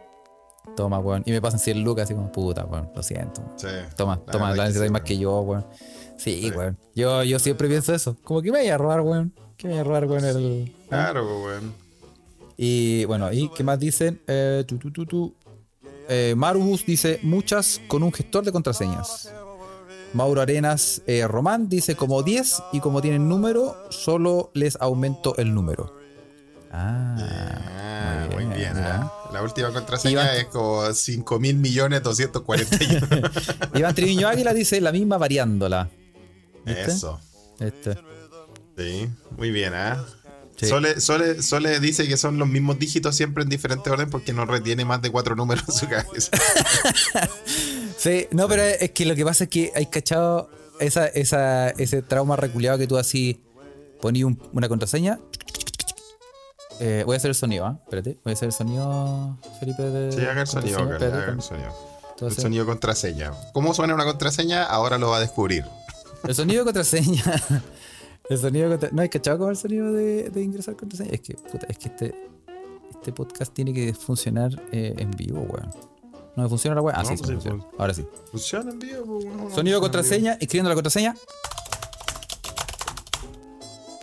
[0.75, 1.23] Toma, weón.
[1.25, 2.89] Y me pasan 100 lucas así como, puta, weón.
[2.95, 3.41] Lo siento.
[3.57, 3.67] Sí.
[3.95, 5.65] Toma, La toma, la que necesitáis sí, más que yo, weón.
[6.17, 6.77] Sí, weón.
[6.95, 8.15] Yo, yo siempre pienso eso.
[8.23, 9.33] Como que me voy a robar, weón.
[9.65, 10.75] Que me voy a robar, weón, el.
[10.89, 11.73] Claro, pues, weón.
[12.57, 14.21] Y bueno, ¿y qué más dicen?
[14.27, 15.33] Eh, tu, tu, tu, tu.
[16.07, 19.31] Eh, Marubus dice muchas con un gestor de contraseñas.
[20.13, 25.53] Mauro Arenas eh, Román dice como 10 y como tienen número, solo les aumento el
[25.53, 25.93] número.
[26.71, 28.73] Ah, Ah, muy bien.
[28.75, 29.01] mira.
[29.01, 29.29] ¿ah?
[29.33, 33.29] La última contraseña Iván- es como 5 mil millones 241.
[33.73, 35.89] Iván Triviño Águila dice la misma variándola.
[36.65, 36.91] ¿Viste?
[36.91, 37.19] Eso.
[37.59, 37.97] Este.
[38.77, 40.03] Sí, muy bien, ¿ah?
[40.57, 40.67] Sí.
[40.67, 44.45] Sole, Sole- Sole dice que son los mismos dígitos siempre en diferente orden porque no
[44.45, 46.31] retiene más de cuatro números en su cabeza.
[47.97, 52.01] Sí, no, pero es que lo que pasa es que hay cachado esa, esa, ese
[52.01, 53.41] trauma reculeado que tú así
[54.01, 55.19] poní un- una contraseña.
[56.81, 57.79] Eh, voy a hacer el sonido, ¿ah?
[57.83, 59.81] Espérate, voy a hacer el sonido, Felipe.
[59.81, 61.73] De Sí, haga el sonido, haga el sonido.
[62.21, 63.31] El sonido contraseña.
[63.53, 64.63] ¿Cómo suena una contraseña?
[64.65, 65.63] Ahora lo va a descubrir.
[66.27, 67.23] el sonido de contraseña.
[68.29, 71.11] El sonido ¿No hay cachado como el sonido de, de ingresar contraseña?
[71.11, 72.15] Es que, puta, es que este,
[72.91, 75.69] este podcast tiene que funcionar eh, en vivo, weón.
[76.35, 76.95] ¿No me funciona la weón?
[76.97, 77.63] Ah, No, sí, pues sí, funciona.
[77.63, 77.79] pues.
[77.79, 78.05] Ahora sí.
[78.31, 79.05] Funciona en vivo.
[79.05, 81.15] bueno, Sonido contraseña, escribiendo la contraseña.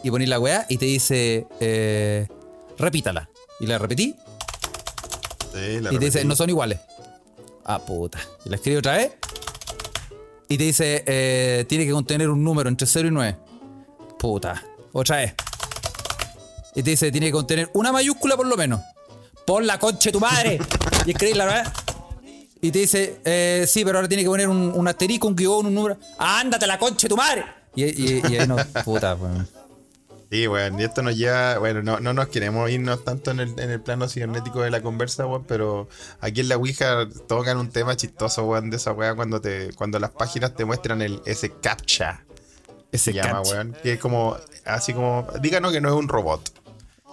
[0.04, 2.26] Y ponís la weá y te dice, eh,
[2.78, 3.28] repítala.
[3.60, 4.18] Y la repetí vivo.
[5.52, 6.80] Sí, la y te dice, no son iguales.
[7.64, 8.18] Ah, puta.
[8.44, 9.12] Y la escribe otra vez.
[10.48, 13.36] Y te dice, eh, tiene que contener un número entre 0 y 9.
[14.22, 14.62] Puta.
[14.92, 15.34] Otra vez.
[16.76, 18.80] Y te dice, tiene que contener una mayúscula por lo menos.
[19.44, 20.60] Pon la concha de tu madre.
[21.04, 21.72] y escribir la verdad.
[22.60, 25.74] Y te dice, eh, sí, pero ahora tiene que poner un, asterisco, un guion, un
[25.74, 25.98] número.
[26.20, 27.44] ¡Ándate la concha de tu madre!
[27.74, 28.54] Y, y- y no,
[28.84, 29.48] puta, weón.
[30.30, 33.58] Sí, weón, y esto nos lleva, bueno, no, no nos queremos irnos tanto en el,
[33.58, 35.88] en el plano cibernético de la conversa, weón, pero
[36.20, 39.98] aquí en la Ouija tocan un tema chistoso, weón, de esa weá cuando te, cuando
[39.98, 42.24] las páginas te muestran el, ese captcha.
[42.92, 46.52] Ese Se llama, weón, que es como, así como, díganos que no es un robot.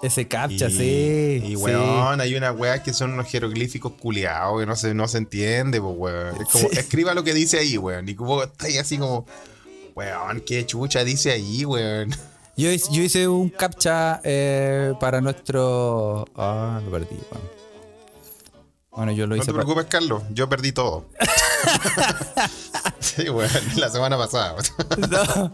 [0.04, 1.42] Ese captcha, y, sí.
[1.46, 1.56] Y sí.
[1.56, 5.82] weón, hay una weá que son unos jeroglíficos culiados que no se, no se entiende,
[5.82, 6.42] pues weón.
[6.42, 6.78] Es como, Sí.
[6.80, 8.08] escriba lo que dice ahí, weón.
[8.08, 9.26] Y como está ahí así como,
[9.96, 12.12] weón, qué chucha dice ahí, weón.
[12.56, 16.26] Yo, hice- yo hice un captcha eh, para nuestro.
[16.36, 17.59] Ah, lo perdí, weón.
[19.00, 21.06] Bueno, yo lo No hice te preocupes, Carlos, yo perdí todo.
[23.00, 24.58] sí, weón, la semana pasada.
[24.98, 25.54] No,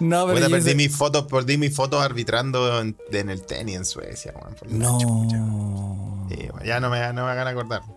[0.00, 3.84] no, pero yo perdí mis fotos, perdí mis fotos arbitrando en, en el tenis en
[3.84, 4.74] Suecia, chucha.
[5.36, 6.26] No.
[6.28, 7.82] Sí, ya no me, no me hagan acordar.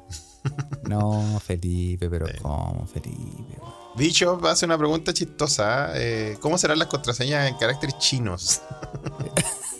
[0.83, 3.57] No, Felipe, pero ¿cómo, Felipe?
[3.95, 5.91] Bicho hace una pregunta chistosa.
[5.95, 8.61] eh, ¿Cómo serán las contraseñas en caracteres chinos?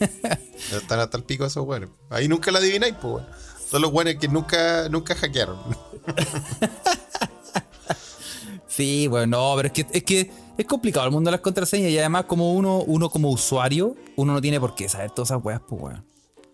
[0.72, 1.90] Están hasta el pico esos weones.
[2.08, 3.26] Ahí nunca la adivináis, pues, weón.
[3.70, 5.58] Son los weones que nunca, nunca hackearon.
[8.66, 11.90] Sí, bueno, no, pero es que, es que es complicado el mundo de las contraseñas
[11.90, 15.44] y además como uno, uno como usuario, uno no tiene por qué saber todas esas
[15.44, 16.04] weas, pues weón.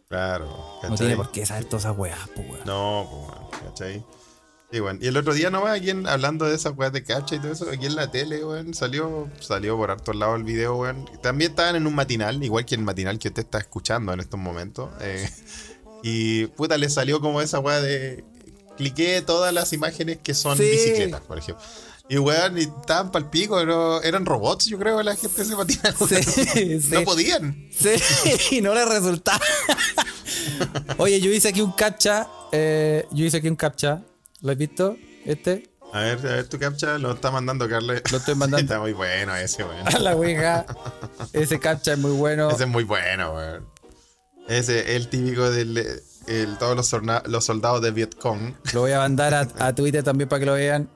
[0.08, 0.48] Claro,
[0.88, 2.60] No tiene por qué saber todas esas weas, pues weón.
[2.66, 4.04] No, pues, weón, ¿cachai?
[4.70, 4.98] Sí, weón.
[5.00, 7.52] Y el otro día nomás, aquí en- hablando de esas weas de captcha y todo
[7.52, 11.08] eso, aquí en la tele, weón, salió, salió por hartos lados el video, weón.
[11.22, 14.38] También estaban en un matinal, igual que el matinal que usted está escuchando en estos
[14.38, 14.90] momentos.
[15.00, 15.28] eh,
[16.02, 18.24] y puta, le salió como esa wea de.
[18.76, 20.64] Cliqué todas las imágenes que son Sí.
[20.64, 21.62] bicicletas, por ejemplo.
[22.08, 25.94] Y weón, y estaban pa'l pico, pero eran robots, yo creo, la gente matinal.
[26.00, 26.22] weón.
[26.24, 26.88] Sí, sí.
[26.90, 27.68] No podían.
[27.70, 27.90] Sí,
[28.56, 29.40] y no le resultaba.
[30.98, 32.26] Oye, yo hice aquí un captcha.
[32.52, 34.02] eh, yo hice aquí un captcha.
[34.40, 34.96] ¿Lo has visto?
[35.24, 35.70] Este.
[35.92, 38.00] A ver, a ver tu captcha, lo está mandando Carlos.
[38.10, 38.58] Lo estoy mandando.
[38.64, 39.86] Está muy bueno ese, weón.
[39.86, 40.64] A la Ouija.
[41.32, 42.50] Ese captcha es muy bueno.
[42.50, 43.68] Ese es muy bueno, weón.
[44.50, 48.54] Ese es el típico del el- todos los, soldados de Vietcong.
[48.74, 50.88] Lo voy a mandar a, a Twitter también para que lo vean.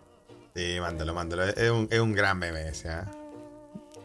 [0.55, 1.45] Sí, mándalo, mándalo.
[1.45, 3.11] Es un, es un gran meme ese, ¿ah?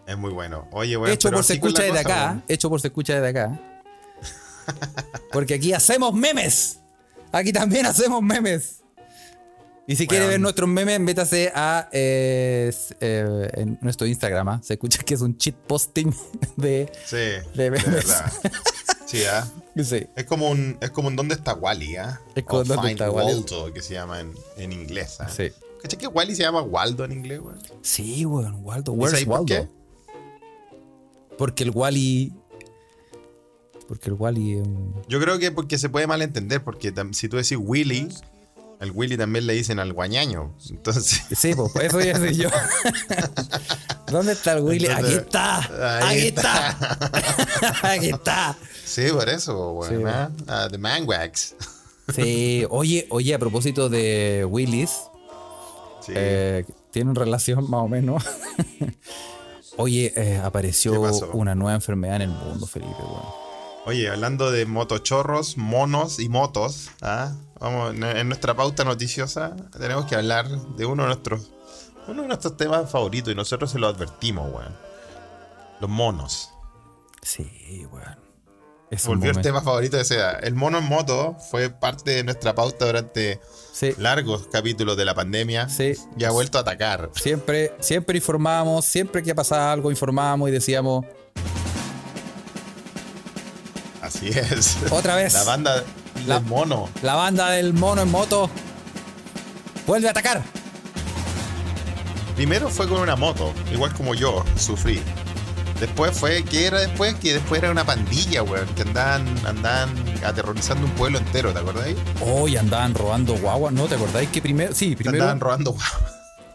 [0.07, 0.67] Es muy bueno.
[0.71, 1.11] Oye, weón.
[1.13, 2.43] hecho por se escucha desde cosa, acá.
[2.47, 3.59] Hecho por se escucha desde acá.
[5.31, 6.79] Porque aquí hacemos memes.
[7.31, 8.77] Aquí también hacemos memes.
[9.87, 10.31] Y si quiere Weón.
[10.33, 14.47] ver nuestros memes, métase a eh, eh, en nuestro Instagram.
[14.49, 14.61] ¿ah?
[14.63, 16.11] Se escucha que es un cheat posting
[16.55, 16.91] de.
[17.05, 17.85] Sí, de de, memes.
[17.91, 18.31] verdad.
[19.09, 19.43] Sí, ¿ah?
[19.75, 20.05] Sí.
[20.15, 22.21] Es como un, es como un ¿Dónde está Wally, ah?
[22.35, 23.33] Es como ¿Dónde Find está Wally?
[23.33, 25.27] Waldo, que se llama en, en inglés, ¿ah?
[25.27, 25.49] Sí.
[25.81, 27.59] ¿Cachai que Wally se llama Waldo en inglés, weón?
[27.81, 28.93] Sí, weón, Waldo.
[28.93, 29.45] ¿Y Where's sabes por Waldo?
[29.47, 29.67] qué?
[31.39, 32.33] Porque el Wally.
[33.87, 34.93] Porque el Wally es un.
[35.07, 38.09] Yo creo que porque se puede malentender, porque si tú decís Willy,
[38.79, 40.55] al Willy también le dicen al guañaño.
[40.69, 42.49] Entonces, Sí, pues por eso ya soy yo.
[44.07, 44.87] ¿Dónde está el Willy?
[44.87, 46.07] Aquí está.
[46.07, 46.77] Aquí está.
[47.91, 48.57] Aquí está.
[48.85, 49.97] sí, por eso, weón.
[49.97, 50.03] Sí.
[50.07, 50.29] ¿ah?
[50.47, 51.55] Ah, The Manwax.
[52.15, 54.91] Sí, oye, oye, a propósito de Willis,
[56.01, 56.13] Sí.
[56.15, 58.23] eh, tienen relación más o menos.
[59.77, 61.01] oye, eh, ¿Qué apareció
[61.33, 63.49] una nueva enfermedad en el mundo, Felipe, weón.
[63.85, 67.33] Oye, hablando de motochorros, monos y motos, ¿ah?
[67.59, 71.51] Vamos, en- nuestra pauta noticiosa tenemos que hablar de uno de nuestros
[72.07, 74.75] uno de nuestros temas favoritos y nosotros se lo advertimos, weón.
[75.79, 76.49] Los monos.
[77.21, 78.17] Sí, weón.
[79.05, 80.43] Volvió el tema favorito de edad.
[80.43, 83.39] El mono en moto fue parte de nuestra pauta durante
[83.71, 85.93] Sí, largos capítulos de la pandemia sí.
[86.17, 87.11] y ha vuelto a atacar.
[87.13, 91.05] Siempre, siempre informábamos, siempre que pasaba algo informábamos y decíamos,
[94.01, 94.77] Así es.
[94.91, 95.83] otra vez, La banda
[96.27, 96.89] La- mono.
[97.01, 98.49] la banda del mono en moto
[99.87, 100.41] vuelve a atacar.
[102.35, 105.01] Primero fue con una moto, igual como yo sufrí.
[105.79, 107.15] Después fue, ¿qué era después?
[107.15, 109.89] Que después era una pandilla, weón, que andaban, andaban
[110.25, 111.95] aterrorizando un pueblo entero, ¿te acordáis?
[112.21, 113.85] Hoy andaban robando guaguas, ¿no?
[113.85, 114.73] ¿Te acordáis que primero?
[114.75, 115.87] Sí, primero, Andaban robando guau.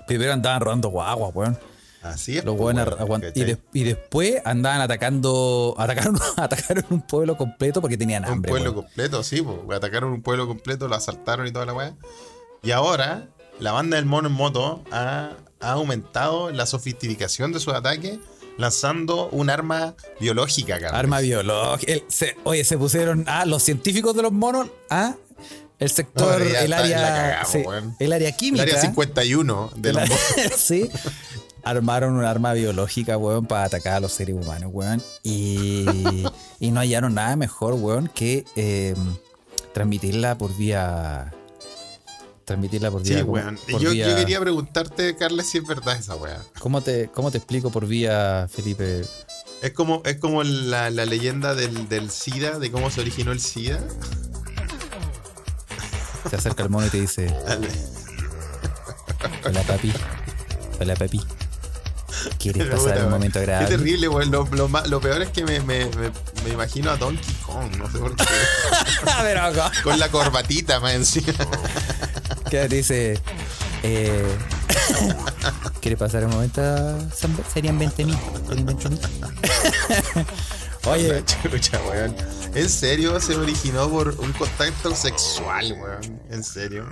[0.07, 1.59] primero andaban robando guaguas, weón.
[2.05, 2.45] Así es.
[2.45, 3.45] Los pues, aguant- y, ¿cachai?
[3.45, 8.51] de- y después andaban atacando, atacaron, atacaron un pueblo completo porque tenían Un hambre.
[8.51, 8.85] pueblo weón.
[8.85, 9.59] completo, sí, pues.
[9.77, 11.95] Atacaron un pueblo completo, lo asaltaron y toda la weá.
[12.63, 17.73] Y ahora, la banda del mono en moto ha, ha aumentado la sofisticación de sus
[17.75, 18.19] ataques
[18.59, 20.99] lanzando un arma biológica, Carlos.
[20.99, 21.91] Arma biológica.
[21.93, 25.15] El- se- oye, se pusieron, ah, los científicos de los monos, ah,
[25.81, 27.63] el sector, No, el área, cagamos, sí,
[27.99, 28.63] el área El química.
[28.63, 30.25] área 51 de el los monos.
[30.57, 30.89] sí.
[31.65, 35.03] Armaron un arma biológica, weón, para atacar a los seres humanos, weón.
[35.23, 35.87] Y,
[36.61, 38.95] y no hallaron nada mejor, weón, que eh,
[39.73, 41.33] transmitirla por vía
[42.45, 43.17] transmitirla por vía.
[43.19, 43.59] Sí, weón.
[43.71, 46.43] por Yo, vía- yo quería preguntarte, Carles, si es verdad esa weá.
[46.59, 49.03] ¿Cómo te, ¿Cómo te explico por vía, Felipe?
[49.63, 53.41] Es como, es como la, la leyenda del, del SIDA, de cómo se originó el
[53.41, 53.81] SIDA.
[56.29, 57.69] Se acerca el mono y te dice: Dale.
[59.47, 59.93] Hola, papi.
[60.81, 61.21] Hola, papi.
[62.39, 63.77] ¿Quieres Pero, pasar un momento Qué agradable?
[63.77, 64.31] terrible, weón.
[64.31, 66.11] Lo, lo ma- lo peor es que me, me, me,
[66.45, 68.25] me imagino a Donkey Kong, no sé por qué.
[69.39, 69.71] Acá.
[69.83, 71.33] Con la corbatita más encima.
[72.51, 73.19] Que dice:
[73.83, 74.37] eh,
[75.81, 76.61] ¿Quieres pasar un momento?
[77.17, 78.19] Son- serían 20 mil.
[78.49, 79.01] Serían 20 mil.
[80.87, 82.15] Oye, chucha, weón.
[82.55, 86.21] ¿En serio se originó por un contacto sexual, weón?
[86.31, 86.87] ¿En serio?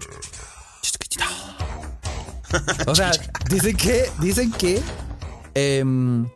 [2.87, 3.13] O sea,
[3.49, 4.83] dicen que, dicen que
[5.55, 6.29] em,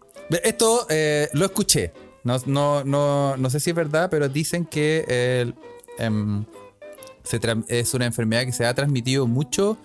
[0.43, 1.93] esto eh, lo escuché.
[2.25, 5.55] No, no, no, no sé si es verdad, pero dicen que el,
[5.99, 6.45] em,
[7.23, 9.77] se es una enfermedad que se ha transmitido mucho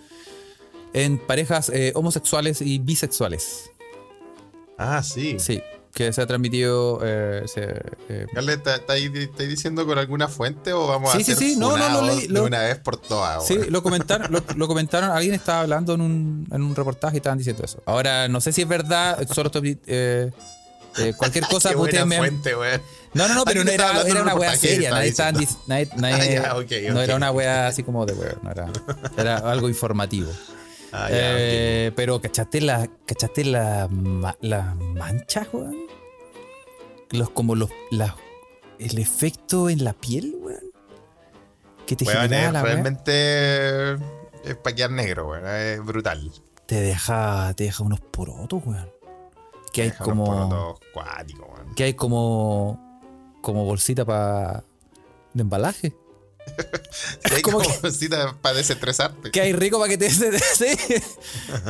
[0.93, 3.71] en parejas eh, homosexuales y bisexuales.
[4.77, 5.37] Ah, sí.
[5.39, 5.61] Sí,
[5.93, 6.99] que se ha transmitido.
[7.03, 7.61] eh, se,
[8.09, 11.35] eh, Carles, ¿está- está ahí- ¿estáis diciendo con alguna fuente o vamos Sí, a sí,
[11.35, 13.45] sí, no, no, leí- de lo- una vez por todas?
[13.45, 13.71] Sí, weón?
[13.71, 17.37] lo comentaron, lo, lo comentaron, alguien estaba hablando en un, en un reportaje y estaban
[17.37, 17.81] diciendo eso.
[17.85, 20.31] Ahora, no sé si es verdad, solo estoy, eh,
[20.97, 22.81] eh, cualquier cosa putéenme- fuente, weón.
[23.13, 25.61] No, no, no, pero no era, era una wea seria, nadie estaba diciendo.
[25.67, 28.69] nadie, nadie- Ah, ya, ok, no era una wea así como de wea, no era,
[29.17, 30.31] era algo informativo.
[30.93, 33.87] Ah, ya, Eh, Pero ¿cachaste la, cachaste la,
[34.41, 35.75] la mancha, weón?
[37.11, 38.15] Los, como los, la-
[38.79, 40.59] el efecto en la piel, weón.
[41.85, 42.05] Que te.
[42.05, 43.93] Weón, es la realmente
[44.43, 45.45] es para quedar negro, weón.
[45.47, 46.31] Es brutal.
[46.65, 48.89] te deja, te deja unos porotos, weón.
[49.73, 51.75] Que hay Deja unos como, porotos cuáticos, weón.
[51.75, 52.99] que hay como,
[53.41, 54.63] como bolsita para
[55.33, 55.93] de embalaje.
[57.31, 59.31] Hay como como que- para desestresarte.
[59.31, 60.65] Que hay rico para que te sí.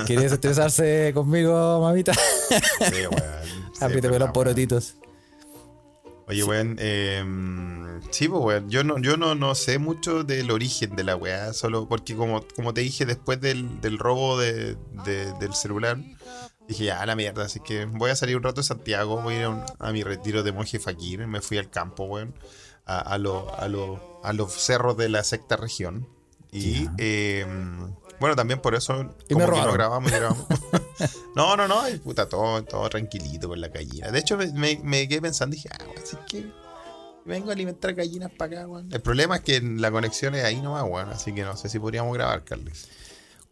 [0.07, 2.13] ¿Quieres estresarse conmigo, mamita?
[2.13, 3.41] Sí, weón.
[3.81, 4.95] Es los porotitos.
[6.27, 7.23] Oye, weón, eh,
[8.11, 11.51] sí, pues, weón, yo no, yo no, no sé mucho del origen de la weá,
[11.53, 15.97] solo porque como, como te dije, después del, del robo de, de- del celular,
[16.67, 19.37] dije, ya, la mierda, así que voy a salir un rato de Santiago, voy a
[19.39, 22.33] ir a, un- a mi retiro de monje fakir, me fui al campo, weón,
[22.85, 26.07] a, a, lo- a, lo- a los cerros de la sexta región.
[26.51, 27.45] Y, eh,
[28.19, 30.45] bueno, también por eso, Y como que no grabamos, y grabamos.
[31.35, 34.11] No, no, no, y puta, todo, todo tranquilito con la gallina.
[34.11, 36.51] De hecho, me, me- quedé pensando, dije, ah, así que
[37.25, 38.89] vengo a alimentar gallinas para acá, weón.
[38.91, 41.09] El problema es que la conexión es ahí nomás, weón.
[41.09, 42.87] Así que no sé si podríamos grabar, Carlos.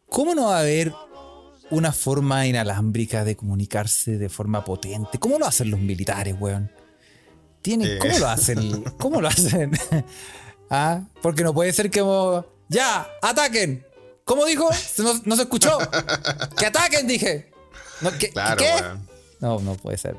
[0.09, 0.93] ¿Cómo no va a haber
[1.71, 5.17] una forma inalámbrica de comunicarse de forma potente?
[5.17, 6.69] ¿Cómo lo hacen los militares, weón?
[7.61, 7.99] Tienen, Eh.
[7.99, 8.83] ¿Cómo lo hacen?
[8.97, 9.71] ¿Cómo lo hacen?
[10.69, 13.85] ah, porque no puede ser que como, ya, ataquen.
[14.23, 14.69] ¿Cómo dijo?
[14.99, 15.77] No, no se escuchó.
[16.55, 17.51] Que ataquen, dije.
[18.01, 18.71] No, ¿qué, Claro, ¿qué?
[19.39, 20.15] No, no puede ser.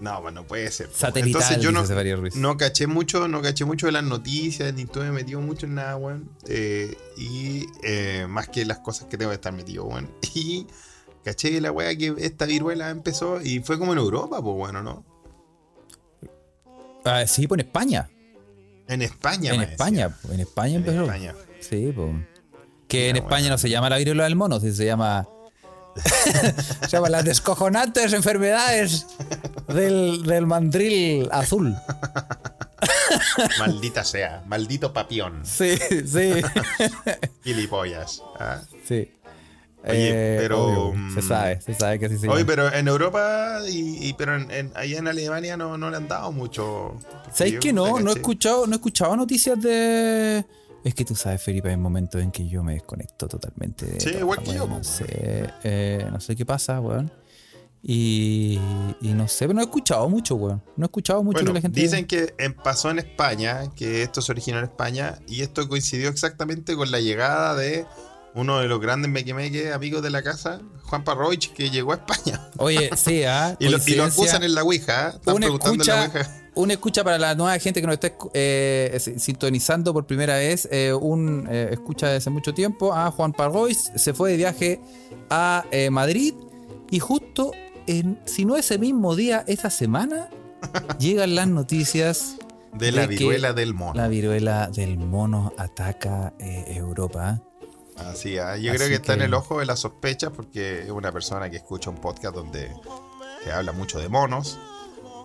[0.00, 0.90] No, pues no puede ser.
[0.92, 1.84] Satelital, Entonces yo no,
[2.20, 2.36] Ruiz.
[2.36, 5.96] no caché mucho, no caché mucho de las noticias, ni estuve metido mucho en nada,
[5.96, 6.30] weón.
[6.48, 10.10] Eh, y eh, más que las cosas que tengo que estar metido, weón.
[10.34, 10.66] Y
[11.22, 14.82] caché que la weá que esta viruela empezó y fue como en Europa, pues bueno,
[14.82, 15.04] ¿no?
[17.04, 18.08] Ah, sí, pues en España.
[18.88, 20.16] En España, en España.
[20.30, 21.02] En España En empezó.
[21.04, 21.34] España.
[21.60, 22.10] Sí, pues.
[22.88, 23.48] Que en España bueno.
[23.50, 25.26] no se llama la viruela del mono, se llama.
[26.82, 29.06] se llama las descojonantes enfermedades
[29.68, 31.74] del, del mandril azul.
[33.58, 35.42] Maldita sea, maldito papión.
[35.44, 36.42] Sí, sí.
[37.44, 38.22] Gilipollas.
[38.38, 38.60] ¿ah?
[38.86, 39.10] sí.
[39.86, 42.46] Oye, pero, obvio, mm, se sabe, se sabe que así se Oye, llama.
[42.46, 46.08] pero en Europa y, y- pero en, en- allá en Alemania no, no le han
[46.08, 46.96] dado mucho.
[47.32, 48.00] ¿Sabes que no?
[48.00, 50.44] No he escuchado, no he escuchado noticias de.
[50.84, 53.86] Es que tú sabes, Felipe, hay momentos en que yo me desconecto totalmente.
[53.86, 54.66] de Sí, todo, igual que yo.
[54.66, 55.04] No sé,
[55.64, 57.10] eh, no sé qué pasa, weón.
[57.86, 58.58] Y,
[59.02, 60.62] y no sé, pero no he escuchado mucho, weón.
[60.76, 61.80] No he escuchado mucho Bueno, que la gente.
[61.80, 66.74] dicen que pasó en España, que esto se originó en España, y esto coincidió exactamente
[66.76, 67.84] con la llegada de
[68.34, 72.48] uno de los grandes mequemeques amigos de la casa, Juan Parroich, que llegó a España.
[72.58, 73.56] Oye, sí, ¿ah?
[73.60, 75.12] Y lo, y lo acusan en la Ouija, ¿eh?
[75.14, 76.36] están una preguntando en la Ouija.
[76.56, 80.68] una escucha para la nueva gente que nos está eh, si- sintonizando por primera vez.
[80.70, 83.92] eh, un eh, escucha desde hace mucho tiempo a Juan Parrois.
[83.96, 84.80] Se fue de viaje
[85.30, 86.34] a eh, Madrid
[86.90, 87.52] y justo,
[87.86, 90.28] en, si no ese mismo día, esa semana,
[90.98, 92.36] llegan las noticias.
[92.72, 93.94] De la de viruela del mono.
[93.94, 97.40] La viruela del mono ataca eh, Europa.
[97.96, 100.90] Así, ah, yo Así creo que está en el ojo de la sospecha porque es
[100.90, 102.70] una persona que escucha un podcast donde
[103.44, 104.58] se habla mucho de monos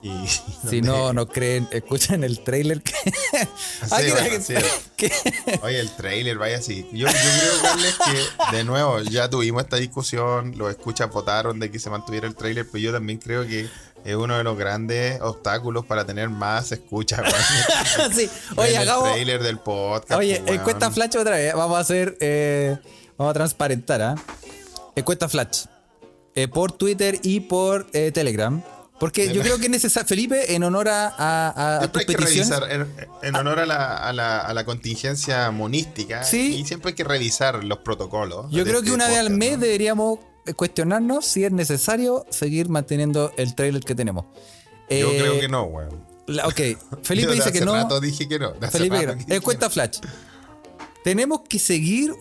[0.02, 0.12] Y
[0.70, 2.94] Si no nos creen, escuchen el trailer que.
[2.94, 4.46] Sí, bueno,
[4.96, 5.12] que-
[5.64, 6.88] Oye, el trailer, vaya así.
[6.94, 11.72] Yo, yo creo, Carles, que de nuevo ya tuvimos esta discusión, los escuchas votaron de
[11.72, 13.68] que se mantuviera el trailer, pero yo también creo que
[14.06, 17.20] es uno de los grandes obstáculos para tener más escuchas.
[17.22, 18.14] weón.
[18.16, 18.30] sí.
[18.56, 19.12] Oye, el hagamos.
[19.12, 20.20] trailer del podcast.
[20.20, 21.54] Oye, pues, encuesta flash otra vez.
[21.54, 22.18] Vamos a hacer.
[22.20, 22.78] eh,
[23.18, 24.16] vamos a transparentar, ¿ah?
[24.96, 25.66] Encuesta flash.
[26.36, 28.62] Eh, por Twitter y por eh, Telegram.
[29.00, 30.06] Porque yo creo que es necesario.
[30.08, 32.86] Felipe, en honor a, a- a- tus hay que revisar, en,
[33.22, 36.56] en honor a la, a, la, a la contingencia monística, Sí.
[36.58, 38.48] y siempre hay que revisar los protocolos.
[38.52, 39.60] Yo creo este que una vez al mes ¿no?
[39.64, 40.20] deberíamos
[40.54, 44.26] cuestionarnos si es necesario seguir manteniendo el trailer que tenemos.
[44.90, 45.90] Yo Eh, creo que no, weón.
[46.28, 46.60] la- ok,
[47.04, 47.74] Felipe dice que no.
[47.74, 48.54] rato dije que no.
[48.72, 50.00] Felipe, rato que encuesta que flash.
[51.04, 52.14] Tenemos que seguir.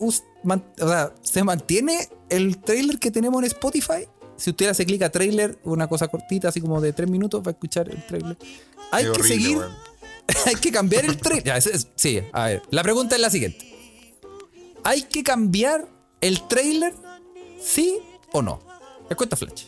[0.43, 4.07] man- o sea, ¿se mantiene el trailer que tenemos en Spotify?
[4.37, 7.49] Si usted hace clic a trailer, una cosa cortita, así como de tres minutos, va
[7.49, 8.37] a escuchar el trailer.
[8.91, 9.57] Hay Qué que horrible, seguir.
[10.45, 11.43] hay que cambiar el trailer.
[11.43, 12.61] Ya, ese es- sí, a ver.
[12.71, 13.65] La pregunta es la siguiente:
[14.85, 15.87] ¿Hay que cambiar
[16.21, 16.93] el trailer?
[17.61, 17.99] ¿Sí
[18.33, 18.59] o no?
[19.09, 19.65] Encuesta flash.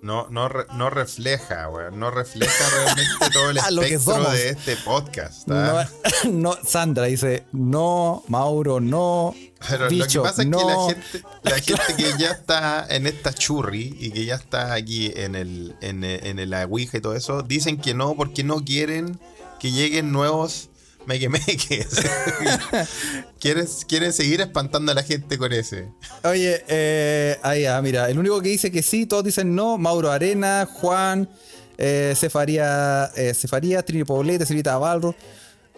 [0.00, 1.98] No, no, no refleja, weón.
[1.98, 5.48] No refleja realmente todo el espectro de este podcast.
[5.48, 5.88] No, ¿ah?
[6.30, 9.34] no, Sandra dice no, Mauro no,
[9.68, 13.34] Pero lo que pasa es que la gente, la gente que ya está en esta
[13.34, 17.16] churri y que ya está aquí en el, en el, en el Ouija y todo
[17.16, 19.18] eso, dicen que no porque no quieren
[19.58, 20.67] que lleguen nuevos
[21.08, 21.88] mequemeques.
[23.40, 25.88] quieren, quieren seguir espantando a la gente con ese.
[26.22, 30.12] Oye, eh, ahí, ah, mira, el único que dice que sí, todos dicen no, Mauro
[30.12, 31.28] Arena, Juan,
[31.78, 35.14] eh, Cefaría, eh, Cefaría, Trini Poblete, Silvita Avalro,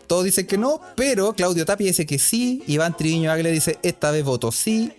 [0.07, 4.11] todos dicen que no, pero Claudio Tapia dice que sí, Iván Triviño Águila dice esta
[4.11, 4.93] vez voto sí,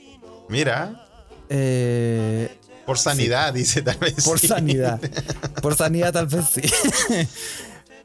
[0.48, 1.08] Mira,
[1.50, 2.50] eh,
[2.86, 4.24] por sanidad, dice tal vez.
[4.24, 4.48] por sí.
[4.48, 5.00] sanidad,
[5.62, 6.62] por sanidad tal vez sí.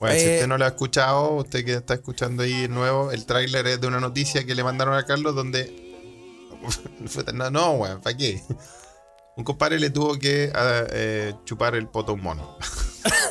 [0.01, 3.12] Bueno, si Eh, usted no lo ha escuchado, usted que está escuchando ahí de nuevo,
[3.12, 5.84] el tráiler es de una noticia que le mandaron a Carlos donde...
[7.34, 8.42] No, no, weón, ¿para qué?
[9.36, 12.57] Un compadre le tuvo que ah, eh, chupar el poto a un mono.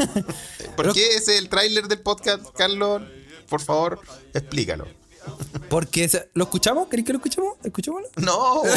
[0.75, 3.01] ¿Por qué ese es el tráiler del podcast, Carlos?
[3.49, 3.99] Por favor,
[4.33, 4.87] explícalo.
[5.69, 6.87] Porque, se- ¿lo escuchamos?
[6.87, 7.53] ¿Queréis que lo escuchemos?
[7.63, 8.07] ¿Escuchémoslo?
[8.17, 8.61] No,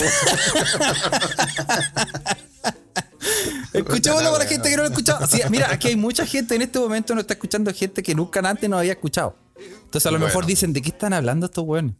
[3.73, 5.27] Escuchémoslo para la gente que no lo ha escuchado.
[5.27, 8.41] Sí, mira, aquí hay mucha gente en este momento no está escuchando gente que nunca
[8.41, 9.37] antes no había escuchado.
[9.57, 10.27] Entonces a lo Bueno.
[10.27, 11.95] mejor dicen, ¿de qué están hablando estos weones?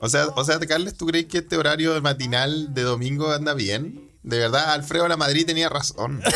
[0.00, 4.08] o sea, o sea, Carlos, ¿tú crees que este horario matinal de domingo anda bien?
[4.22, 6.22] De verdad, Alfredo La Madrid tenía razón.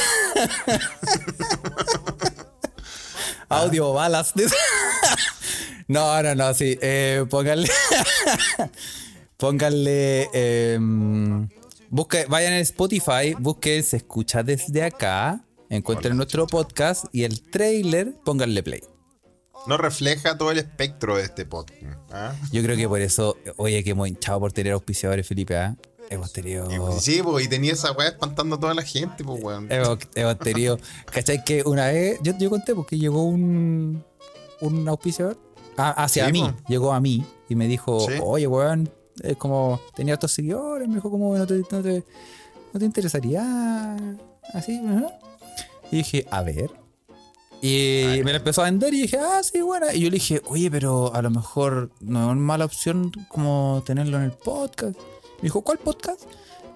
[3.49, 4.33] Audio balas.
[5.93, 6.79] no, no, no, sí.
[6.81, 7.69] Eh, pónganle.
[9.37, 10.29] pónganle.
[10.33, 10.79] eh,
[11.91, 15.45] busque- vayan en Spotify, busquen Se escucha desde acá.
[15.69, 18.83] Encuentren nuestro podcast y el trailer, pónganle play.
[19.67, 21.83] No refleja todo el espectro de este podcast.
[22.11, 22.35] ¿ah?
[22.51, 25.57] Yo creo que por eso, oye, que hemos hinchado por tener auspiciadores, Felipe.
[25.57, 25.77] ¿ah?
[26.11, 26.69] Hemos tenido.
[26.69, 29.71] Pues, Sí, pues, y tenía esa weá espantando a toda la gente, pues, weón.
[29.73, 30.79] Hemos, hemos tenido.
[31.11, 31.43] ¿Cachai?
[31.43, 32.19] Que una vez.
[32.23, 34.05] Yo, yo conté porque llegó un.
[34.61, 35.39] Un auspiciador
[35.77, 36.43] a- hacia Sí, mí.
[36.43, 36.69] po.
[36.69, 38.15] Llegó a mí y me dijo: Sí.
[38.23, 38.91] Oye, weón.
[39.23, 39.81] Es como.
[39.95, 40.89] Tenía estos seguidores.
[40.89, 41.37] Me dijo, como.
[41.37, 42.05] No te, no te,
[42.73, 43.97] no te interesaría.
[44.55, 45.11] Así, ¿no?
[45.91, 46.71] Y dije, a ver.
[47.65, 49.95] Y me la empezó a vender y dije, ah, sí, buena.
[49.95, 54.17] Y yo le dije, oye, pero a lo mejor no es mala opción como tenerlo
[54.17, 54.97] en el podcast.
[55.37, 56.23] Me dijo, ¿cuál podcast?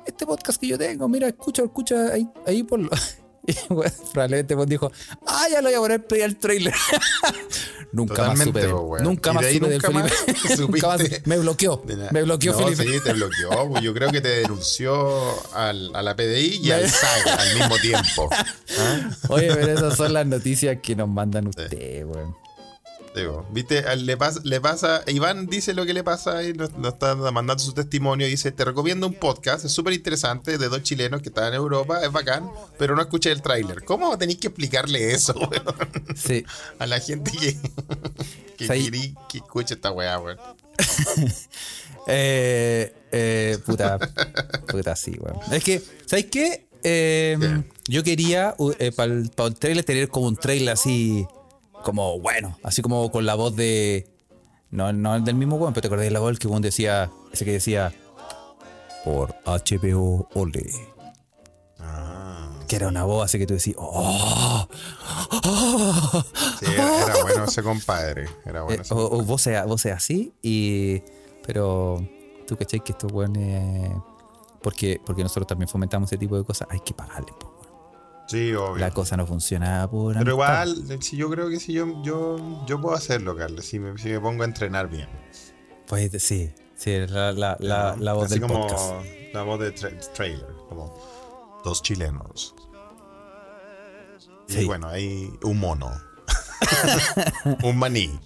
[0.05, 2.79] Este podcast que yo tengo, mira, escucha, escucha, ahí, ahí por
[3.71, 4.91] Y bueno, probablemente pues dijo,
[5.27, 6.75] ah, ya lo voy a poner play al trailer.
[7.93, 8.67] nunca más supe.
[8.67, 9.05] weón.
[9.05, 10.59] Nunca más de ahí supe del nunca Felipe.
[10.59, 11.01] nunca más.
[11.01, 11.83] supiste Me bloqueó.
[12.11, 12.83] Me bloqueó no, Felipe.
[12.85, 13.69] Sí, te bloqueó.
[13.71, 17.79] pues, Yo creo que te denunció al, a la PDI y al SAG al mismo
[17.79, 18.29] tiempo.
[18.33, 19.11] ¿Ah?
[19.29, 22.46] Oye, pero esas son las noticias que nos mandan ustedes, weón.
[23.17, 26.93] Digo, viste, le pasa, le pasa, Iván dice lo que le pasa y nos, nos
[26.93, 28.27] está mandando su testimonio.
[28.27, 32.05] Dice, te recomiendo un podcast, es súper interesante, de dos chilenos que están en Europa,
[32.05, 33.85] es bacán, pero no escuché el tráiler.
[33.85, 35.65] ¿Cómo tenéis que explicarle eso, weón?
[36.15, 36.45] Sí.
[36.79, 37.57] A la gente que,
[38.59, 40.39] que, quiere que escuche esta weá, weón.
[42.09, 43.99] Eh, eh, puta,
[44.69, 45.41] puta, sí, weón.
[45.53, 46.69] Es que, ¿sabes qué?
[46.85, 47.65] Eh, ¿Qué?
[47.89, 48.55] Yo quería
[48.95, 51.27] para el, pa el trailer tener como un trailer así,
[51.87, 54.11] como bueno, así como con la voz de.
[54.71, 57.13] No, no el del mismo weón, pero te acordás de la voz que weón decía,
[57.33, 57.95] ese que decía,
[59.05, 60.69] por HBO Ole.
[61.79, 64.67] Ah, Que era una voz así que tú decías, ¡oh!
[65.31, 66.25] ¡oh!
[66.59, 68.29] sí, era, era bueno ese compadre.
[68.45, 69.23] Era bueno Eh, ese o, compadre.
[69.23, 71.01] o voces, voces así, y,
[71.47, 72.05] pero
[72.49, 73.93] tú cachai que estos weones,
[74.61, 77.33] porque, porque nosotros también fomentamos ese tipo de cosas, hay que pagarle.
[78.29, 78.77] Sí, obvio.
[78.79, 82.81] la cosa no funcionaba por Pero igual, si yo creo que si yo, yo, yo
[82.81, 85.09] puedo hacerlo, Carlos, si me, si me pongo a entrenar bien.
[85.87, 89.05] Pues sí, sí, la, la, la, la voz Así del como podcast.
[89.33, 92.55] la voz de tra- trailer, como dos chilenos.
[94.49, 94.65] Y Sí.
[94.65, 95.91] bueno, hay un mono.
[97.63, 98.09] un maní.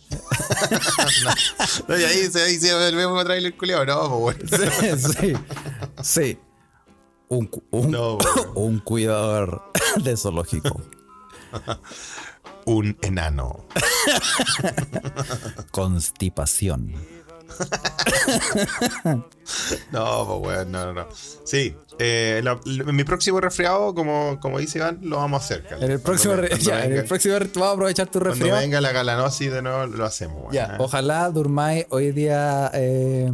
[1.88, 4.76] no, y ahí se dice el mismo trailer culiado, no, pues bueno.
[4.96, 5.34] Sí, sí,
[6.03, 6.38] sí.
[7.30, 8.52] Un, un, No, bueno.
[8.56, 9.62] un cuidador
[10.02, 10.80] de zoológico.
[12.66, 13.64] Un enano.
[15.70, 16.92] Constipación.
[19.92, 21.06] No, pues bueno, no, no, no.
[21.44, 25.66] Sí, eh, la- la- mi próximo resfriado, como, como dice Iván, lo vamos a hacer.
[25.80, 28.60] En el próximo, Cuando ya, cuando en el próximo vamos a aprovechar tu Cuando resfriado.
[28.60, 30.76] venga la galanosis de nuevo, lo hacemos, weón, Ya, ¿eh?
[30.78, 33.32] ojalá durmáis hoy día eh,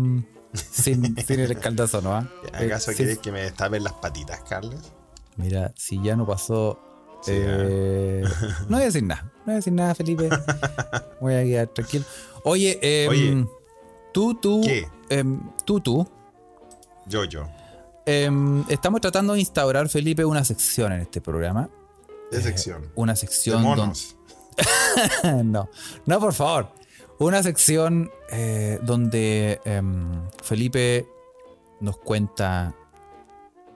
[0.57, 2.13] sin, sin el escaldazo, ¿no?
[2.17, 2.29] ah?
[2.53, 2.97] ¿Acaso Eh, sí.
[2.99, 4.93] quieres que me destapen las patitas, Carlos?
[5.37, 6.81] Mira, si ya no pasó.
[7.23, 8.23] Sí, eh,
[8.69, 9.23] no voy a decir nada.
[9.23, 10.29] No voy a decir nada, Felipe.
[11.21, 12.05] Voy a quedar tranquilo.
[12.45, 13.47] Oye, em, Oye.
[14.13, 14.61] tú, tú.
[14.63, 14.87] ¿Qué?
[15.09, 16.07] em, tú, tú.
[17.07, 17.49] Yo, yo.
[18.05, 21.71] em, estamos tratando de instaurar, Felipe, una sección en este programa.
[22.31, 22.91] De sección.
[22.97, 24.17] Una De sección monos.
[25.23, 25.45] donde.
[25.45, 25.69] no,
[26.07, 26.71] no, por favor.
[27.19, 31.07] Una sección eh, donde em, Felipe
[31.81, 32.75] nos cuenta.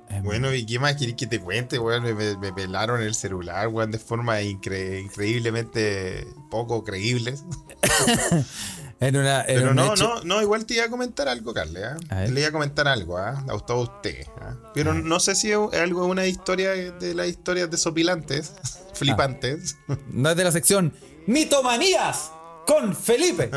[0.08, 2.02] em, Bueno, ¿y qué más querés que te cuente, weón?
[2.02, 7.34] Me, me- me pelaron el celular, weón, de forma incre- increíblemente poco creíble.
[9.00, 9.40] en una.
[9.42, 11.96] en Pero un no, hecho- no, no, igual te iba a comentar algo, Carle, ¿ah?
[12.10, 12.30] Ver.
[12.32, 13.42] Le iba a comentar algo, ¿ah?
[13.48, 14.54] A usted, a usted, ¿ah?
[14.74, 18.52] Pero no sé si es algo, una historia de las historias desopilantes,
[18.92, 19.76] flipantes.
[20.10, 20.92] No es de la sección
[21.26, 22.32] Mitomanías
[22.72, 23.50] con Felipe.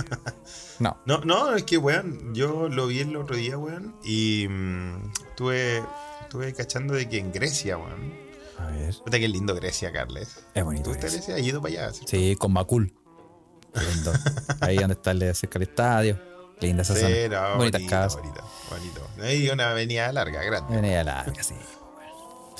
[0.80, 0.98] No.
[1.06, 5.84] No, no, es que, weón, yo lo vi el otro día, weón, y mm, estuve,
[6.22, 8.14] estuve cachando de que en Grecia, weón.
[8.58, 8.94] A ver.
[9.04, 10.44] Puta, qué lindo Grecia, Carles.
[10.54, 10.86] Es bonito.
[10.92, 11.10] ¿Tú Grecia.
[11.18, 11.36] Grecia?
[11.36, 11.94] ¿Ha ido para allá?
[11.94, 12.04] ¿sí?
[12.08, 12.94] Sí, con Macul.
[13.74, 14.14] Qué lindo.
[14.62, 16.20] Ahí donde está el cerca del estadio.
[16.60, 17.50] Qué linda esa Sí, zona.
[17.52, 18.22] no, Bonitas bonito, casas.
[18.22, 19.08] bonito, bonito.
[19.22, 20.76] Hay una avenida larga, grande.
[20.76, 21.56] Venía larga, sí.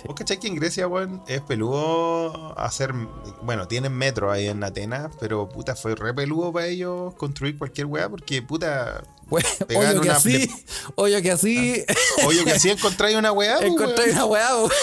[0.06, 2.94] ¿Vos cachai que en Grecia, weón, es peludo hacer.
[3.42, 7.88] Bueno, tienen metro ahí en Atenas, pero puta, fue re peludo para ellos construir cualquier
[7.88, 9.04] weá, porque puta.
[9.68, 10.50] Pegar Oye, que una así.
[10.96, 11.86] Oye, que así.
[12.26, 14.16] Oye, que así encontráis una weá, pues, Encontré weón.
[14.16, 14.54] una weá.
[14.56, 14.70] bo.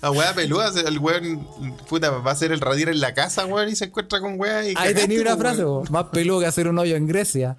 [0.00, 1.44] La weá peluda, el weón,
[1.88, 4.64] puta, va a hacer el radier en la casa, weón, y se encuentra con weá.
[4.64, 5.64] Y Ahí tenía una pues, frase.
[5.64, 5.88] weón.
[5.90, 7.56] Más peludo que hacer un hoyo en Grecia.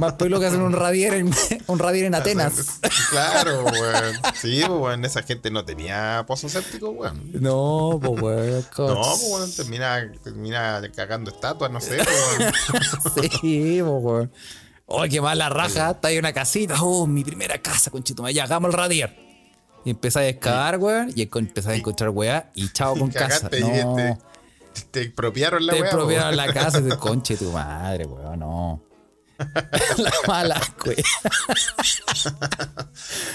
[0.00, 1.34] Más peludo que hacer un radier en,
[1.66, 2.80] un radier en Atenas.
[3.10, 4.14] Claro, weón.
[4.34, 7.30] Sí, pues, weón, esa gente no tenía pozo séptico, weón.
[7.34, 8.66] No, pues weón.
[8.78, 12.38] No, pues bueno, termina, termina cagando estatuas, no sé, pues,
[13.18, 13.30] weón.
[13.40, 14.32] Sí, po, weón.
[14.86, 15.90] Oh, qué mala raja.
[15.92, 16.74] Está ahí una casita.
[16.80, 18.28] Oh, mi primera casa, conchito.
[18.28, 19.16] Ya hagamos el radier.
[19.84, 21.12] Y empezáis a excavar, weón.
[21.14, 22.50] Y empezáis a encontrar weá.
[22.54, 23.48] Y chao con casa.
[23.56, 23.96] Y No.
[23.96, 24.18] te,
[24.90, 25.88] te expropiaron la Te weá.
[25.88, 26.36] expropiaron po.
[26.36, 28.38] la casa y te conche tu madre, weón.
[28.38, 28.80] No.
[29.98, 30.96] la mala, weón.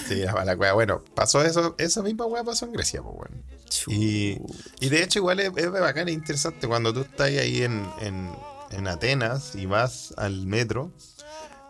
[0.08, 0.72] Sí, la mala weá.
[0.72, 3.44] Bueno, pasó eso, esa misma weá pasó en Grecia, pues, weón.
[3.88, 4.38] Y,
[4.80, 8.32] y de hecho, igual es, es bacán e interesante cuando tú estás ahí en, en,
[8.70, 10.92] en Atenas y vas al metro.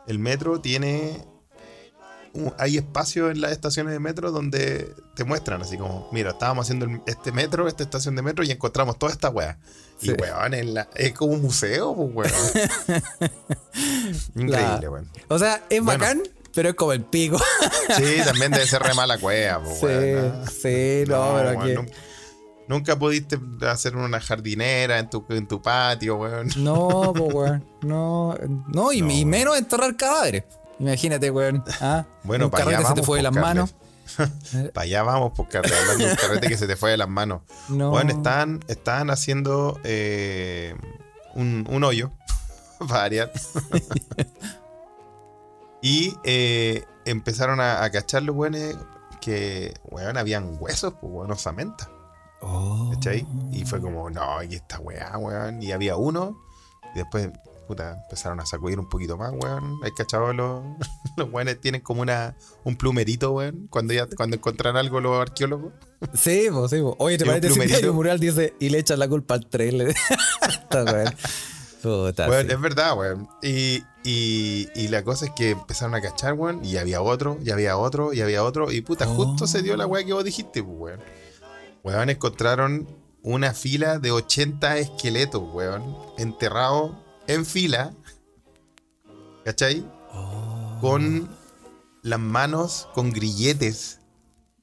[0.07, 1.25] El metro tiene.
[2.59, 6.87] Hay espacio en las estaciones de metro donde te muestran así como, mira, estábamos haciendo
[7.07, 9.59] este metro, esta estación de metro y encontramos toda esta weá.
[9.99, 10.11] Sí.
[10.11, 13.03] Y weón, en la- es como un museo, pues weón.
[14.35, 15.11] Increíble, La- weón.
[15.29, 16.01] O sea, es Bueno.
[16.01, 16.23] bacán,
[16.55, 17.39] pero es como el pico.
[17.97, 20.41] Sí, también debe ser re mala cueva, pues sí, weón.
[20.41, 20.47] ¿no?
[20.47, 21.91] sí, no, pero weón, nun-
[22.69, 26.51] Nunca pudiste hacer una jardinera en tu, en tu patio, weón.
[26.59, 27.65] No, pues, weón.
[27.83, 28.35] No,
[28.69, 29.11] no, y, No.
[29.11, 30.45] y menos enterrar cadáveres.
[30.79, 31.65] Imagínate, weón.
[31.81, 32.05] ¿ah?
[32.23, 33.75] Bueno, un para allá carrete se vamos, te fue de las manos.
[34.73, 37.43] Para allá vamos, porque hablando de un carrete que se te fue de las manos.
[37.69, 37.91] No.
[37.91, 40.75] Bueno, estaban, estaban haciendo eh,
[41.35, 42.11] un, un hoyo,
[42.81, 43.31] varias.
[45.83, 48.77] y eh, empezaron a, a cachar los weones
[49.21, 51.91] que, weón, habían huesos, pues, weón, osamenta.
[52.41, 52.93] Oh.
[53.53, 55.63] Y fue como, no, y esta weá, weón.
[55.63, 56.41] Y había uno,
[56.95, 57.31] y después,
[57.69, 59.79] puta, empezaron a sacudir un poquito más, weón.
[59.85, 60.65] Hay cachado los,
[61.17, 63.69] los weones tienen como una, un plumerito, weón.
[63.71, 65.73] Cuando ya, cuando encuentran algo los arqueólogos.
[66.15, 66.79] Sí, pues, sí.
[66.99, 67.77] Oye, ¿te un parece si plumerito.
[67.79, 69.95] diario mural dice y le echan la culpa al trailer?
[70.49, 71.15] Está weón.
[71.83, 72.53] Puta, Weón, sí.
[72.53, 73.29] es verdad, weón.
[73.43, 76.65] Y, y, y la cosa es que empezaron a cachar, weón.
[76.65, 78.73] Y había otro, y había otro, y había otro.
[78.73, 79.15] Y puta, Oh.
[79.15, 81.01] justo se dio la weá que vos dijiste, pues, weón.
[81.85, 82.89] Weón, encontraron
[83.23, 85.97] una fila de 80 esqueletos, weón.
[86.19, 86.97] Enterrados
[87.29, 87.93] en fila.
[89.45, 89.87] ¿Cachai?
[90.13, 90.79] Oh.
[90.81, 91.29] Con
[92.03, 94.01] las manos con grilletes.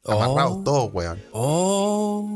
[0.06, 1.24] Amarrados todos, weón.
[1.32, 2.28] Oh.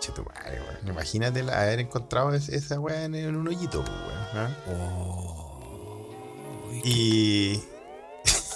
[0.00, 0.88] Che, tu madre, weón.
[0.88, 3.92] Imagínate la- haber encontrado es- esa weá en, un hoyito, weón.
[4.34, 4.50] ¿ah?
[6.84, 7.60] Y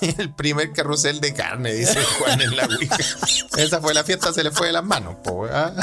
[0.18, 2.96] el primer carrusel de carne, dice Juan en la Ouija.
[3.56, 5.74] Esa fue la fiesta, se le fue de las manos, po, weón.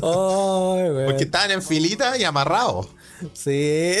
[1.06, 2.88] Porque estaban en filita y amarrados.
[3.34, 3.94] Sí.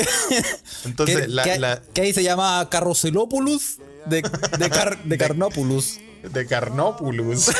[0.84, 4.22] Entonces, que, la, que- la- que ahí se llama Carrocelopoulos de,
[4.58, 5.98] de, Car- de Carnopoulos.
[6.22, 7.50] de Carnopoulos.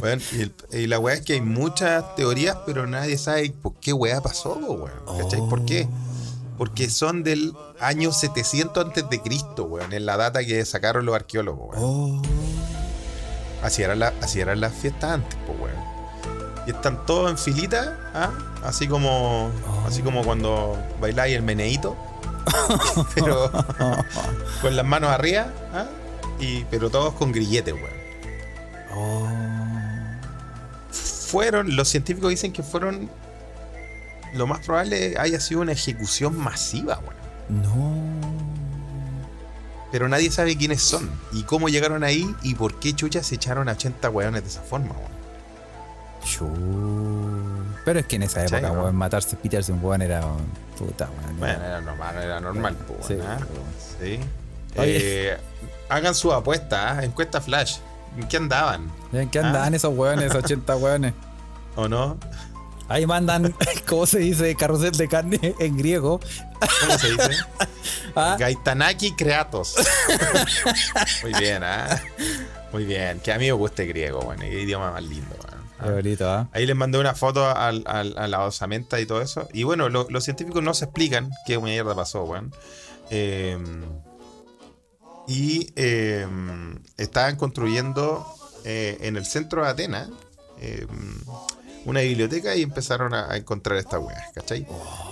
[0.00, 3.74] Bueno, y, el- y la weá es que hay muchas teorías, pero nadie sabe por
[3.80, 4.92] qué weá pasó, weón.
[5.22, 5.40] ¿Cachai?
[5.48, 5.88] ¿Por qué?
[6.56, 11.14] Porque son del año 700 antes de Cristo, weón, en la data que sacaron los
[11.14, 11.84] arqueólogos, weón.
[11.84, 12.22] Oh.
[13.62, 15.76] Así eran así las fiestas antes, pues, weón.
[16.66, 18.30] Y están todos en filita, ¿ah?
[18.64, 19.52] así como
[19.86, 21.96] así como cuando bailáis el meneíto,
[23.14, 23.50] pero
[24.62, 25.86] con las manos arriba, ¿ah?
[26.40, 27.96] y, pero todos con grilletes, weón.
[28.94, 29.28] Oh.
[30.90, 33.10] Fueron, los científicos dicen que fueron,
[34.34, 37.62] lo más probable haya sido una ejecución masiva, weón.
[37.62, 37.94] No.
[39.92, 43.68] Pero nadie sabe quiénes son, y cómo llegaron ahí, y por qué chuchas se echaron
[43.68, 45.16] a 80 weones de esa forma, weón.
[47.84, 48.82] Pero es que en esa ¿Cachai, época, no?
[48.82, 50.24] weón, matarse, pitarse un weón era.
[50.26, 51.38] un- Puta, weón.
[51.38, 53.18] Bueno, era normal, era normal, pues, Sí.
[53.26, 53.38] ¿ah?
[54.00, 54.20] Sí.
[54.76, 55.36] Eh,
[55.88, 57.04] hagan su apuesta, ¿ah?
[57.04, 57.78] encuesta flash.
[58.18, 58.90] ¿En qué andaban?
[59.12, 59.46] ¿En qué Ah.
[59.46, 61.14] andan esos weones, esos 80 weones?
[61.76, 62.18] ¿O no?
[62.88, 63.54] Ahí mandan,
[63.88, 64.54] ¿cómo se dice?
[64.54, 66.20] Carrusel de carne en griego.
[66.80, 67.30] ¿Cómo se dice?
[68.16, 68.36] ¿Ah?
[68.38, 69.74] Gaitanaki Creatos.
[71.22, 72.00] Muy bien, ¿ah?
[72.72, 73.20] Muy bien.
[73.20, 75.56] Que a mí me gusta el griego, bueno, qué idioma más lindo, weón.
[75.82, 76.48] Qué bonito, ¿ah?
[76.52, 79.48] Ahí les mandé una foto al- al- a la osamenta y todo eso.
[79.52, 82.54] Y bueno, lo- los científicos no se explican qué mierda pasó, weón.
[83.10, 83.58] Eh,
[85.28, 86.26] y eh,
[86.96, 88.26] estaban construyendo
[88.64, 90.08] eh, en el centro de Atenas
[90.60, 90.86] eh,
[91.86, 94.66] una biblioteca y empezaron a, a encontrar esta weá, ¿cachai?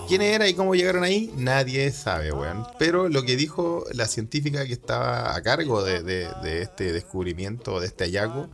[0.07, 1.33] ¿Quién era y cómo llegaron ahí?
[1.35, 2.67] Nadie sabe, weón.
[2.77, 7.79] Pero lo que dijo la científica que estaba a cargo de, de- de este descubrimiento,
[7.79, 8.49] de este hallazgo,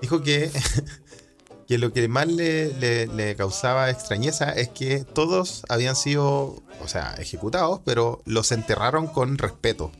[0.00, 0.50] dijo que
[1.68, 6.88] que lo que más le, le- le causaba extrañeza es que todos habían sido, o
[6.88, 9.92] sea, ejecutados, pero los enterraron con respeto.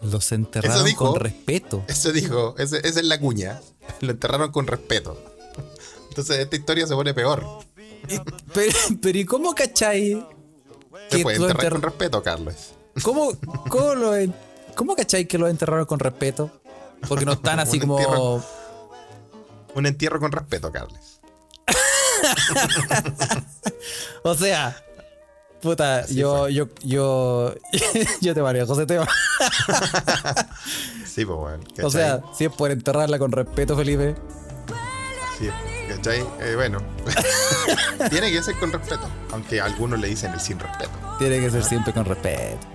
[0.00, 1.12] Los enterraron dijo.
[1.12, 1.84] con respeto.
[1.88, 3.60] Eso dijo, esa es la cuña.
[4.00, 5.16] Lo enterraron con respeto.
[6.12, 7.42] Entonces esta historia se pone peor.
[8.52, 10.26] Pero, pero ¿y cómo cachai?
[11.08, 12.54] Se que puede lo enterrar enter- con respeto, Carlos.
[13.02, 13.32] ¿Cómo,
[13.70, 14.34] cómo, lo en-
[14.76, 16.50] ¿Cómo cachai que lo enterraron con respeto?
[17.08, 17.98] Porque no están así Un como.
[17.98, 18.44] entierro.
[19.74, 21.20] Un entierro con respeto, Carles.
[24.22, 24.76] O sea,
[25.62, 27.54] puta, Así yo, yo, yo,
[28.20, 29.08] yo te manejo ese tema.
[31.06, 31.64] Sí, pues bueno.
[31.82, 34.14] O sea, si es por enterrarla con respeto, Felipe.
[35.38, 35.48] Sí,
[36.02, 36.20] ¿cachai?
[36.40, 36.78] Eh, bueno.
[38.10, 39.08] Tiene que ser con respeto.
[39.32, 40.90] Aunque algunos le dicen el sin respeto.
[41.18, 42.66] Tiene que ser siempre con respeto.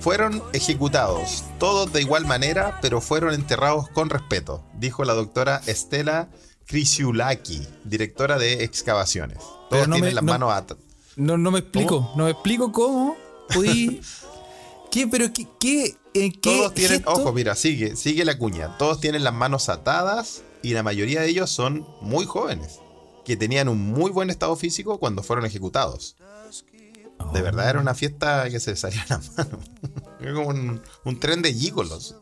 [0.00, 6.28] Fueron ejecutados, todos de igual manera, pero fueron enterrados con respeto, dijo la doctora Estela
[6.66, 9.38] Krisiulaki, directora de excavaciones.
[9.70, 10.84] Todos no tienen me- las no- manos atadas.
[11.16, 13.16] No, no me explico, no me explico cómo
[13.54, 14.02] pudí.
[14.90, 15.06] ¿Qué?
[15.08, 15.46] ¿Pero qué?
[15.58, 16.40] qué ¿En qué?
[16.58, 17.10] Todos tienen, gesto?
[17.12, 18.76] ojo, mira, sigue, sigue la cuña.
[18.76, 22.80] Todos tienen las manos atadas y la mayoría de ellos son muy jóvenes,
[23.24, 26.16] que tenían un muy buen estado físico cuando fueron ejecutados.
[27.34, 29.58] De verdad era una fiesta que se salía a la mano.
[30.20, 32.16] Era como un, tren de gigolos.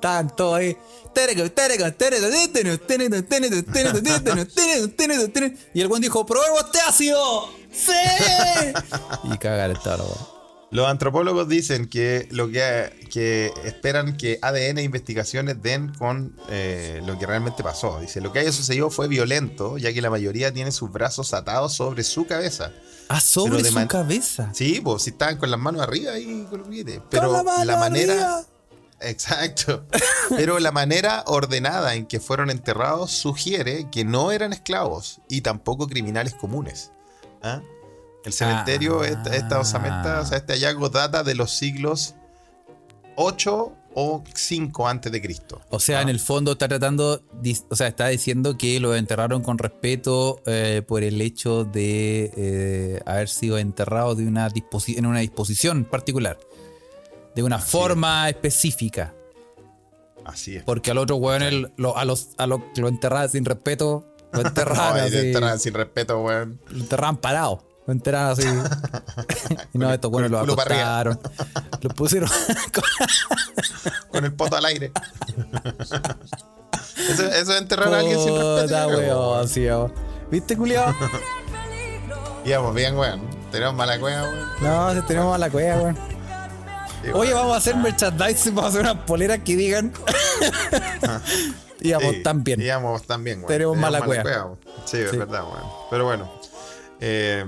[0.00, 0.76] Tanto ahí.
[5.74, 7.48] Y el buen dijo, pruebo este ácido.
[7.72, 7.92] ¡Sí!
[9.32, 10.33] y cagar el toro.
[10.70, 17.00] Los antropólogos dicen que lo que, que esperan que ADN e investigaciones den con eh,
[17.06, 18.00] lo que realmente pasó.
[18.00, 21.74] Dice, lo que haya sucedido fue violento, ya que la mayoría tiene sus brazos atados
[21.74, 22.72] sobre su cabeza.
[23.08, 24.50] Ah, sobre de su cabeza.
[24.52, 26.68] Sí, pues si estaban con las manos arriba y con los
[27.10, 28.12] Pero la la, mano manera...
[28.12, 28.44] arriba.
[29.00, 29.86] Exacto.
[30.30, 35.86] Pero la manera ordenada en que fueron enterrados sugiere que no eran esclavos y tampoco
[35.86, 36.90] criminales comunes.
[37.42, 37.60] ¿Ah?
[38.24, 39.08] El cementerio, Ah.
[39.08, 42.14] esta, esta osamenta, o sea, este hallazgo data de los siglos
[43.16, 45.60] 8 o 5 antes de Cristo.
[45.70, 46.02] O sea, ¿Ah?
[46.02, 47.22] en el fondo está tratando,
[47.68, 53.00] o sea, está diciendo que lo enterraron con respeto eh, por el hecho de eh,
[53.06, 54.48] haber sido enterrado de una
[54.88, 56.38] en una disposición particular,
[57.36, 59.14] de una Así forma específica.
[60.24, 60.64] Así es.
[60.64, 65.00] Porque al otro weón lo, a los a lo lo enterraban sin respeto, lo enterraban
[65.00, 66.58] así, sin respeto, weón.
[66.68, 67.62] lo enterraban parado.
[67.86, 68.48] Lo enteraron así.
[69.74, 70.54] y no, estos buenos los arriba.
[71.00, 71.20] acostaron.
[71.82, 72.30] Los pusieron.
[74.10, 74.90] Con el poto al aire.
[77.08, 79.46] eso, eso es enterrar a alguien sin respeto.
[79.48, 79.92] Sí, weón.
[80.30, 80.94] ¿Viste, culiao?
[82.44, 83.22] Íbamos bien, weón.
[83.50, 84.48] Tenemos mala cueva, weón.
[84.62, 85.98] No, si tenemos a la cueva, weón.
[87.04, 89.92] Sí, Oye, vamos a hacer merchandising, vamos a hacer unas poleras que digan.
[91.80, 92.62] Íbamos Sí, tan bien.
[92.62, 93.48] Íbamos tan bien, weón.
[93.48, 94.54] Tenemos mala cueva.
[94.86, 95.16] Sí, es Sí.
[95.18, 95.68] verdad, weón.
[95.90, 96.30] Pero bueno.
[97.00, 97.44] Eh,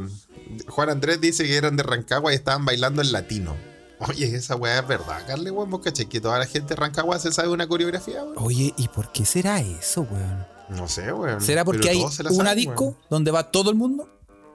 [0.68, 3.54] Juan Andrés dice que eran de Rancagua y estaban bailando en latino.
[3.98, 5.70] Oye, esa weá es verdad, Carle, weón.
[5.70, 8.34] Vos caché que toda la gente de Rancagua se sabe una coreografía, weón.
[8.38, 10.46] Oye, ¿y por qué será eso, weón?
[10.68, 11.40] No sé, weón.
[11.40, 12.96] ¿Será porque hay se una saben, disco weón.
[13.09, 14.09] donde va todo el mundo?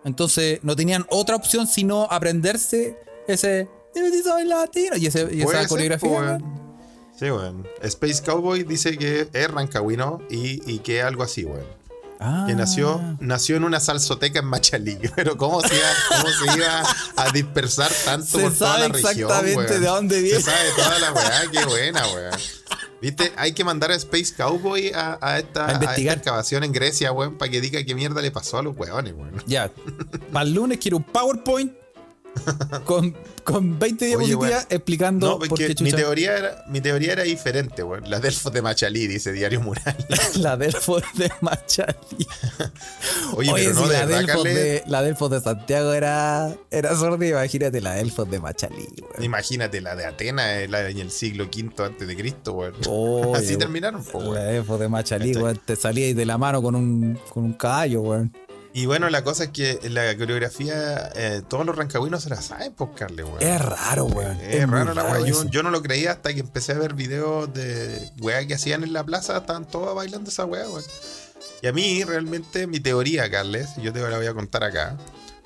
[0.03, 2.97] Entonces no tenían otra opción sino aprenderse
[3.27, 3.67] ese.
[4.23, 6.09] "Soy latino", Y, ese, y esa coreografía.
[6.09, 6.41] po, weón.
[6.43, 6.61] weón.
[7.17, 7.67] Sí, weón.
[7.81, 11.65] Space Cowboy dice que es rancagüino y, y que es algo así, weón.
[12.23, 12.45] Ah.
[12.47, 14.99] Que nació, nació en una salsoteca en Machalí.
[15.15, 16.83] Pero ¿cómo se iba, cómo se iba
[17.15, 20.39] a dispersar tanto Se por toda la región, exactamente de dónde viene.
[20.39, 22.39] Se sabe toda la weá, qué buena, weón.
[23.01, 26.71] Viste, hay que mandar a Space Cowboy a, a esta, A a esta excavación en
[26.71, 29.43] Grecia, weón, para que diga qué mierda le pasó a los weones, weón.
[29.47, 29.71] Ya.
[30.31, 31.73] Para el lunes quiero un PowerPoint
[32.85, 37.13] con, con 20 Oye, diapositivas explicando No, por porque qué mi teoría, era, mi teoría
[37.13, 38.09] era diferente, weón.
[38.09, 39.95] La Delfos de Machalí, dice Diario Mural.
[40.35, 41.95] la Delfos de Machalí.
[43.35, 46.55] Oye, Oye, pero no, si de la, verdad, Delfos de, la Delfos de Santiago era,
[46.71, 49.23] era sorda, imagínate la Delfos de Machalí, weón.
[49.23, 52.73] Imagínate la de Atenas la en el siglo V antes de Cristo, weón.
[52.87, 54.43] Oye, Así terminaron, po, La.
[54.43, 55.43] Delfos de Machalí, ¿Cachai?
[55.43, 55.61] weón.
[55.65, 58.33] Te salíais de la mano con un, con un caballo, weón.
[58.73, 62.71] Y bueno, la cosa es que la coreografía, eh, todos los rancagüinos se la saben,
[62.73, 63.41] pues, Carle, weón.
[63.41, 64.39] Es raro, weón.
[64.41, 65.25] Es muy raro la weá.
[65.49, 68.93] Yo, no lo creía hasta que empecé a ver videos de weá que hacían en
[68.93, 69.37] la plaza.
[69.37, 70.83] Estaban todos bailando esa weá, weón.
[71.61, 74.97] Y a mí, realmente, mi teoría, Carles, yo te la voy a contar acá.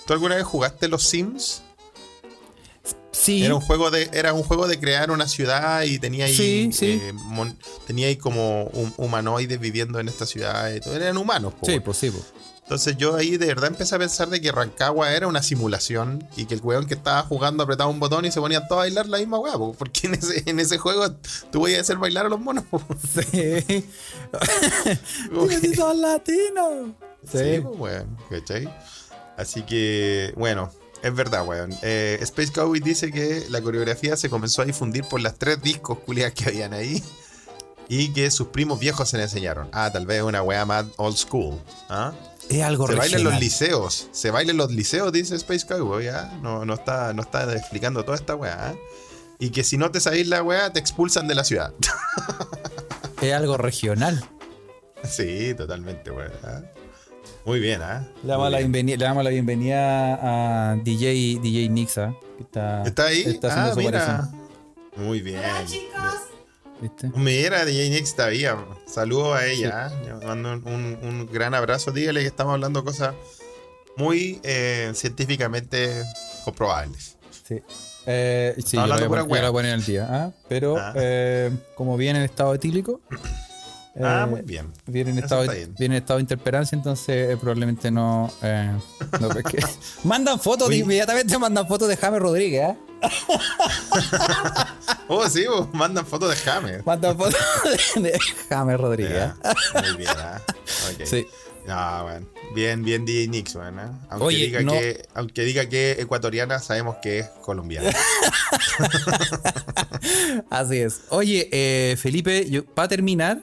[0.06, 1.64] ¿Tú alguna vez jugaste los Sims?
[3.12, 3.44] Sí.
[3.44, 6.70] Era un juego de, era un juego de crear una ciudad y tenía ahí, Sí,
[6.74, 7.00] sí.
[7.02, 7.58] eh, mon-
[7.88, 10.72] tenía ahí como un, humanoides viviendo en esta ciudad.
[10.74, 10.96] y todo.
[10.96, 11.84] Eran humanos, po, Sí, weón.
[11.84, 12.24] pues sí, pues.
[12.66, 16.46] Entonces yo ahí de verdad empecé a pensar de que Rancagua era una simulación y
[16.46, 19.06] que el weón que estaba jugando apretaba un botón y se ponían todos a bailar
[19.06, 21.12] la misma weá, po, porque en ese, en ese juego
[21.52, 22.64] tú podías hacer bailar a los monos.
[22.66, 22.82] po.
[23.32, 23.86] Sí.
[25.62, 26.94] Si son latinos.
[27.32, 27.60] Sí, Sí.
[27.62, 28.68] pues, weón, ¿cachai?
[29.38, 30.72] Así que, bueno,
[31.04, 31.72] es verdad, weón.
[31.84, 36.00] Eh, Space Cowboy dice que la coreografía se comenzó a difundir por las tres discos
[36.00, 37.04] culiadas que habían ahí
[37.88, 39.70] y que sus primos viejos se le enseñaron.
[39.72, 41.60] Ah, tal vez una weá más old school.
[41.90, 42.12] ¿ah?
[42.50, 43.40] Es algo Se baila en los regional.
[43.40, 44.08] liceos.
[44.12, 46.08] Se baila en los liceos, dice Space Cowboy.
[46.10, 46.38] ¿ah?
[46.42, 48.70] No, no, está, no está explicando toda esta weá.
[48.70, 48.76] ¿ah?
[49.40, 51.74] Y que si no te sabéis la weá, te expulsan de la ciudad.
[53.22, 54.24] Es algo regional.
[55.04, 56.32] sí, totalmente, weón.
[56.44, 56.62] ¿ah?
[57.46, 58.06] Muy bien, ¿ah?
[58.24, 58.72] Le damos, la bien.
[58.72, 62.14] bienvenida, le damos la bienvenida a DJ, DJ Nixa.
[62.38, 63.22] Que está, ¿Está ahí?
[63.22, 64.06] Está haciendo ah, su mira.
[64.16, 64.42] aparición.
[64.98, 65.42] Muy bien.
[66.82, 67.10] ¿Viste?
[67.16, 68.58] Mira, DJ Nix todavía.
[68.86, 69.92] Saludos a ella.
[69.92, 70.26] ¿eh?
[70.26, 71.92] Mando un, un- gran abrazo.
[71.92, 73.16] Dígale que estamos hablando cosas
[73.96, 76.04] muy eh, científicamente
[76.44, 77.18] comprobables.
[77.48, 77.62] Sí.
[78.08, 79.52] Eh, sí, yo hablando lo voy a pura poner- yo lo voy a wea.
[79.52, 80.08] poner al día.
[80.10, 80.32] ¿ah?
[80.50, 80.94] Pero Ah.
[80.96, 83.00] eh, como viene en estado etílico.
[84.02, 84.72] Ah, eh, muy bien.
[84.86, 85.76] Viene en, estado, está bien.
[85.78, 88.32] viene en estado de interperancia, entonces eh, probablemente no.
[88.42, 88.72] eh,
[89.20, 89.60] no pesque.
[90.04, 90.78] mandan fotos, Oye.
[90.78, 92.76] inmediatamente mandan fotos de James Rodríguez.
[95.08, 96.84] Oh, sí, vos, mandan fotos de James.
[96.84, 97.36] Mandan fotos
[97.96, 98.20] de,
[98.50, 99.30] James Rodríguez.
[99.76, 100.10] Muy bien.
[100.10, 101.06] Ok.
[101.06, 101.28] Sí.
[101.68, 102.26] Ah, bueno.
[102.56, 103.88] Bien, bien DJ Nix, bueno, ¿eh?
[104.10, 107.92] aunque, Oye, diga no- que, aunque diga que es ecuatoriana, sabemos que es colombiana.
[110.50, 111.02] Así es.
[111.10, 113.42] Oye, eh, Felipe, para terminar,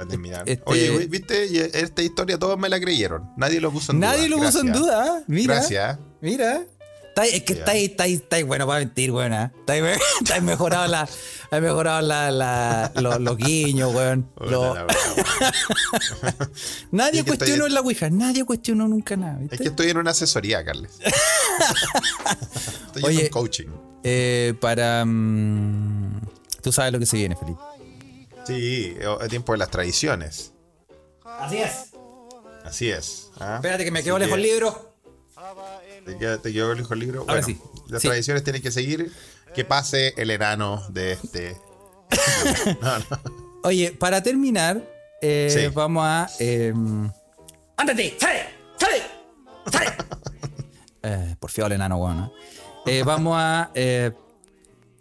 [0.00, 0.48] Para terminar.
[0.48, 3.30] Este- Oye, viste, esta historia todos me la creyeron.
[3.36, 4.12] Nadie lo puso en duda.
[4.12, 5.04] nadie lo puso en duda.
[5.04, 5.20] ¿ah?
[5.26, 5.56] Mira.
[5.56, 5.98] Gracias.
[6.22, 6.62] Mira.
[7.08, 7.58] Está- es que Ya.
[7.58, 9.34] está ahí, está ahí, está ahí bueno para mentir, weón.
[9.34, 9.52] ¿ah?
[9.60, 9.82] Está ahí,
[10.22, 11.06] está ahí mejorado la,
[11.50, 14.26] ha mejorado la, la, los, los guiños, weón.
[14.40, 14.74] Lo-
[16.92, 19.56] nadie cuestionó en la Ouija, nadie cuestionó nunca nada, ¿viste?
[19.56, 20.92] Es que estoy en una asesoría, Carles.
[22.86, 23.18] estoy Oye.
[23.18, 23.66] en un coaching.
[24.02, 25.04] Eh, para.
[25.04, 26.20] mm,
[26.62, 27.60] tú sabes lo que se viene, Felipe.
[28.46, 30.52] Sí, es tiempo de las tradiciones.
[31.24, 31.90] Así es.
[32.64, 33.30] Así es.
[33.38, 33.56] ¿ah?
[33.56, 34.94] Espérate que me Así quedo lejos el libro.
[36.04, 37.20] ¿Te queda- te quedó lejos el libro?
[37.20, 37.58] Ahora Bueno, sí.
[37.88, 38.08] Las Sí.
[38.08, 39.12] tradiciones tienen que seguir.
[39.54, 41.56] Que pase el enano de este.
[42.80, 43.04] No, no.
[43.64, 44.82] Oye, para terminar,
[45.20, 45.72] eh, Sí.
[45.74, 46.28] vamos a.
[46.38, 46.72] Eh,
[47.76, 48.16] ¡Ándate!
[48.18, 48.46] ¡Sale!
[48.78, 49.02] ¡Sale!
[49.70, 49.90] ¡Sale!
[51.02, 52.16] eh, por fiado el enano, weón.
[52.16, 52.32] ¿no?
[52.86, 54.12] Eh, vamos a eh,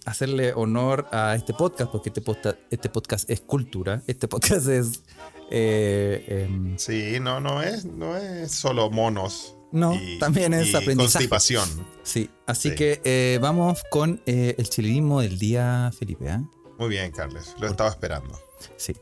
[0.10, 4.02] hacerle honor a este podcast, porque este, posta- este podcast es cultura.
[4.08, 5.04] Este podcast es.
[5.52, 10.76] eh, em, Sí, no, no es, no es solo monos No, y- también es y
[10.76, 11.28] aprendizaje.
[11.28, 11.68] Constipación.
[12.04, 12.76] Sí, así Sí.
[12.76, 16.30] que eh, vamos con eh, el chilenismo del día, Felipe.
[16.30, 16.44] ¿ah?
[16.78, 17.56] Muy bien, Carles.
[17.60, 18.40] Lo estaba esperando.
[18.78, 18.94] Sí.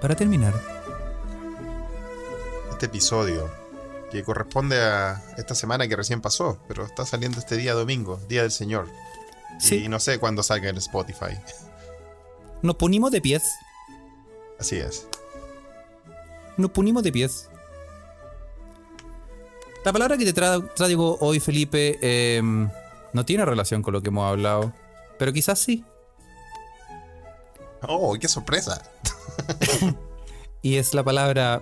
[0.00, 0.52] Para terminar,
[2.70, 3.50] Este episodio
[4.14, 8.42] que corresponde a esta semana que recién pasó, pero está saliendo este día domingo, Día
[8.42, 8.88] del Señor.
[9.58, 9.84] Sí.
[9.84, 11.36] Y no sé cuándo salga en Spotify.
[12.62, 13.42] nos ponimos de pies.
[14.58, 15.06] Así es.
[16.56, 17.48] Nos punimos de pies.
[19.84, 22.40] La palabra que te tra- traigo hoy, Felipe, eh,
[23.12, 24.72] no tiene relación con lo que hemos hablado,
[25.18, 25.84] pero quizás sí.
[27.82, 28.80] Oh, qué sorpresa.
[30.62, 31.60] Y es la palabra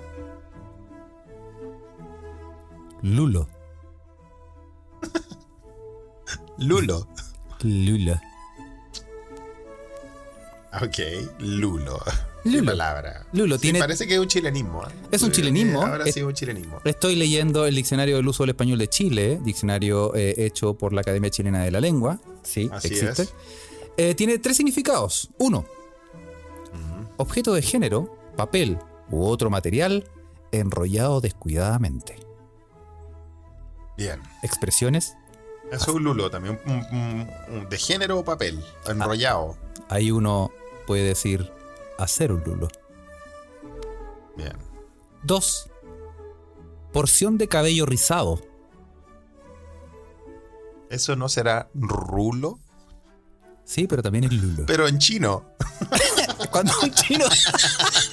[3.03, 3.49] Lulo.
[6.59, 7.09] Lulo.
[7.63, 8.21] Lulo.
[10.83, 10.99] Ok,
[11.41, 11.99] Lulo.
[12.45, 12.65] Qué Lulo.
[12.73, 13.27] palabra.
[13.33, 14.83] Lulo, Sí, tiene- Parece que es un chilenismo.
[14.85, 14.91] ¿eh?
[15.13, 15.83] Es un chilenismo.
[15.83, 16.81] Ahora Es- sí es un chilenismo.
[16.85, 21.03] Estoy leyendo el diccionario del uso del español de Chile, diccionario eh, hecho por la
[21.03, 22.19] Academia Chilena de la Lengua.
[22.43, 23.23] Sí, Así existe.
[23.23, 23.35] es.
[23.97, 25.31] Eh, tiene tres significados.
[25.39, 25.67] Uno,
[27.19, 28.79] objeto de género, papel
[29.11, 30.05] u otro material
[30.53, 32.17] enrollado descuidadamente.
[33.97, 34.23] Bien.
[34.43, 35.15] Expresiones,
[35.71, 36.61] Eso es un lulo también.
[36.67, 38.63] un- un- un- de género o papel.
[38.87, 39.57] Enrollado.
[39.89, 40.51] ahí uno
[40.87, 41.51] puede decir
[41.99, 42.69] hacer un lulo.
[44.37, 44.57] Bien.
[45.23, 45.71] Dos,
[46.93, 48.41] porción de cabello rizado.
[50.91, 52.59] Eso no será rulo,
[53.65, 54.65] Sí, pero también es lulo.
[54.67, 55.45] pero en chino.
[56.51, 57.25] Cuando un chino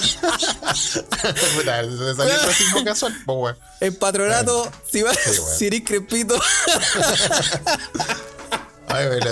[1.56, 3.14] Puta, se salió el racismo casual.
[3.26, 3.56] weón.
[3.80, 5.54] En patronato, si vas, Sí, bueno.
[5.56, 6.34] si eres crepito.
[8.88, 9.22] Ay, weón,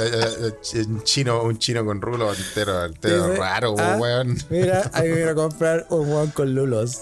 [0.89, 4.39] un chino, un chino con rulo entero, entero Dice, raro, ah, weón.
[4.51, 7.01] Mira, ahí voy a comprar un guan con lulos.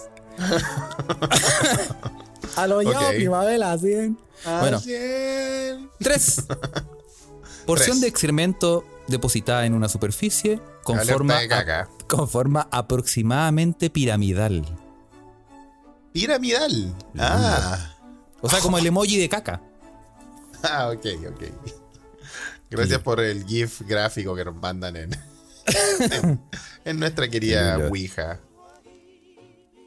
[2.56, 3.14] A lo yo, Ok.
[3.16, 4.16] primavera, así.
[4.60, 5.90] Bueno, Bien.
[5.98, 6.42] tres.
[7.66, 8.00] Porción Tres.
[8.02, 11.88] de excremento depositada en una superficie con Alerta forma, de caca.
[12.06, 14.64] Con forma aproximadamente piramidal.
[16.12, 16.94] Piramidal.
[17.18, 17.94] Ah.
[18.40, 19.62] O sea, como el emoji de caca.
[20.62, 21.42] Ah, ok, ok.
[22.70, 25.10] Gracias por el GIF gráfico que nos mandan en,
[26.00, 26.40] en,
[26.84, 27.76] en nuestra querida.
[27.88, 28.40] Ouija.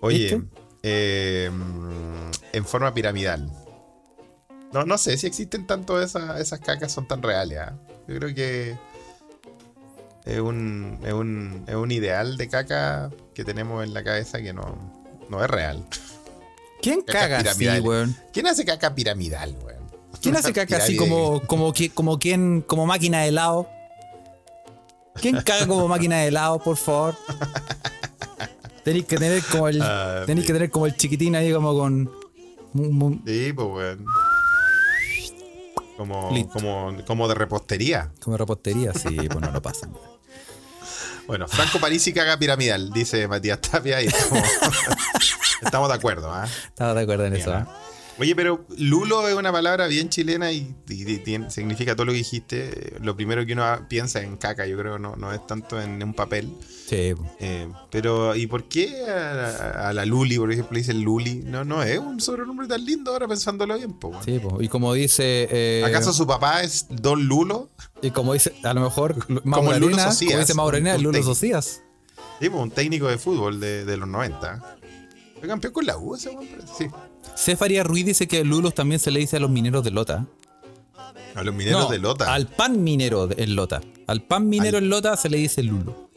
[0.01, 0.41] Oye,
[0.84, 1.51] eh,
[2.53, 3.51] en forma piramidal.
[4.72, 7.59] No, no sé si existen tanto esas, esas cacas son tan reales.
[7.59, 7.74] ¿ah?
[8.07, 8.78] Yo creo que
[10.30, 14.54] es un, es, un, es un ideal de caca que tenemos en la cabeza que
[14.54, 14.78] no,
[15.30, 15.84] no es real.
[16.82, 18.16] ¿Quién Caca caga así, weón?
[18.32, 19.80] ¿Quién hace caca piramidal, weón?
[20.22, 23.68] ¿Quién hace caca así como, como, como quien, como máquina de helado?
[25.16, 27.16] ¿Quién caga como máquina de helado, por favor?
[28.84, 29.82] Tenéis que tener como el.
[29.82, 32.10] Ah, tenéis que tener como el chiquitín ahí como con.
[33.26, 34.06] Sí, pues, weón.
[35.98, 38.12] Como, como, como de repostería.
[38.22, 39.92] Como repostería, sí, pues no lo pasan.
[41.30, 44.44] Bueno, Franco Parisi caga piramidal, dice Matías Tapia, y estamos,
[45.62, 46.48] estamos de acuerdo, ¿ah?
[46.66, 47.68] Estaba de acuerdo en eso, ¿ah?
[48.20, 52.11] Oye, pero lulo es una palabra bien chilena y, y- y tiene- significa todo lo
[52.11, 52.93] que dijiste.
[53.01, 56.13] Lo primero que uno piensa en caca, yo creo, no, no es tanto en un
[56.13, 56.51] papel.
[56.88, 57.13] Sí.
[57.39, 61.43] Eh, pero, ¿y por qué a, a la Luli, por ejemplo, le dicen Luli?
[61.45, 64.11] No, no es un sobrenombre tan lindo ahora pensándolo bien, po.
[64.26, 64.55] Sí, pues.
[64.65, 65.47] Y como dice.
[65.49, 67.70] eh, ¿Acaso su papá es Don Lulo?
[68.01, 69.15] Y como dice, a lo mejor.
[69.28, 71.24] Como Lulo Arena, Socias, Como dice Mauro Arena, Lulo.
[71.24, 71.84] Socias.
[72.41, 74.78] Sí, pues, un técnico de fútbol de, de los 90.
[75.40, 76.48] Fue campeón con la U ese weón.
[76.78, 76.88] Sí.
[77.36, 80.26] Cefaria Ruiz dice que Lulos también se le dice a los mineros de Lota.
[81.36, 82.34] A los mineros No, de Lota.
[82.34, 83.82] Al pan minero en Lota.
[84.08, 86.09] Al pan minero Al- en Lota se le dice Lulo.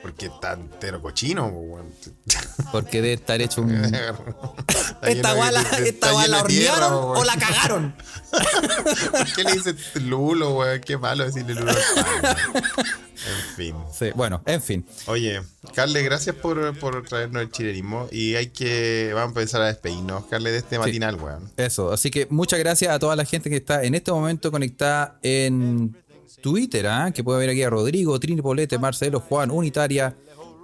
[0.00, 1.92] Porque está entero cochino, weón.
[2.72, 3.70] Porque debe estar hecho un.
[5.02, 7.94] Esta guala, esta guala tierra, hornearon po, o la cagaron.
[8.30, 10.80] ¿Por qué le dices Lulo, weón?
[10.80, 11.72] Qué malo decirle Lulo.
[11.72, 13.74] En fin.
[13.96, 14.86] Sí, bueno, en fin.
[15.06, 15.40] Oye,
[15.74, 18.08] Carle, gracias por, por traernos el chilenismo.
[18.10, 19.12] Y hay que.
[19.14, 21.50] Vamos a empezar a despedirnos, Carle, de este matinal, weón.
[21.56, 25.18] Eso, así que muchas gracias a toda la gente que está en este momento conectada
[25.22, 25.96] en
[26.40, 27.10] Twitter, ¿ah?
[27.12, 30.16] que puede ver aquí a Rodrigo, Trini Polete, Marcelo, Juan, Unitaria,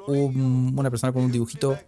[0.07, 1.79] un- una persona con un dibujito,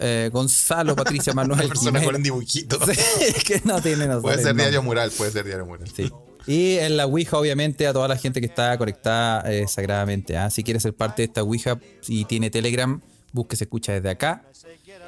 [0.00, 2.78] eh, Gonzalo, Patricia, Una Manuel, persona con un dibujito.
[2.86, 5.88] Sí, que no tiene no Puede sale ser diario mural, puede ser diario mural.
[5.94, 6.10] Sí.
[6.46, 10.36] Y en la Ouija, obviamente, a toda la gente que está conectada eh, sagradamente.
[10.38, 10.48] ¿ah?
[10.48, 13.00] Si quiere ser parte de esta Ouija y tiene Telegram,
[13.32, 14.44] busque Se Escucha desde acá.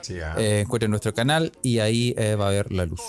[0.02, 0.34] Sí, ah.
[0.38, 3.00] Eh, encuentre nuestro canal y ahí eh, va a ver la luz.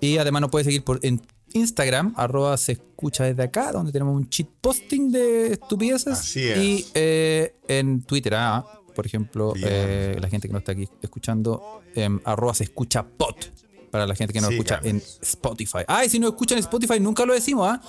[0.00, 1.20] Y además nos puede seguir por en
[1.54, 6.12] Instagram, arroba se escucha desde acá, donde tenemos un cheat posting de estupideces.
[6.14, 6.58] Así es.
[6.58, 11.82] Y eh, en Twitter, ah, por ejemplo, eh, la gente que no está aquí escuchando,
[11.94, 13.36] em, arroba se escucha pot.
[13.90, 14.88] Para la gente que Sí, escucha claro.
[14.96, 15.80] en Spotify.
[15.86, 17.80] Ay, si no escuchan en Spotify, nunca lo decimos, ¿ah?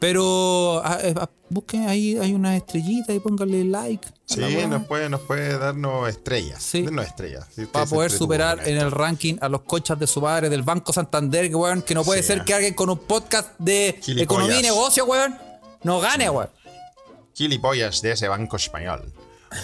[0.00, 4.08] Pero ah, eh, ah, busquen ahí, hay una estrellita y pónganle like.
[4.08, 6.62] a Sí, nos puede, nos puede darnos estrellas.
[6.62, 6.82] Sí.
[6.82, 7.46] Darnos estrellas.
[7.54, 10.92] Si Para poder superar en el ranking a los cochas de su padre del Banco
[10.92, 14.22] Santander, weón, que no puede Sí, ser que alguien con un podcast de Gilipollas.
[14.22, 15.36] economía y negocio, weón,
[15.82, 16.48] no gane, weón.
[17.34, 19.12] Gilipollas de ese banco español.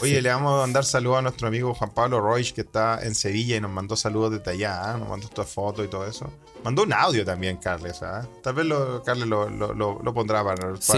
[0.03, 3.14] Oye, le vamos a mandar saludos a nuestro amigo Juan Pablo Roig, que está en
[3.14, 4.97] Sevilla y nos mandó saludos desde allá, ¿ah?
[4.99, 6.30] nos mandó estas fotos y todo eso.
[6.64, 8.03] Mandó un audio también, Carles.
[8.03, 8.26] ¿ah?
[8.43, 10.93] Tal vez lo, Carles lo, lo- lo- lo pondrá para, Sí.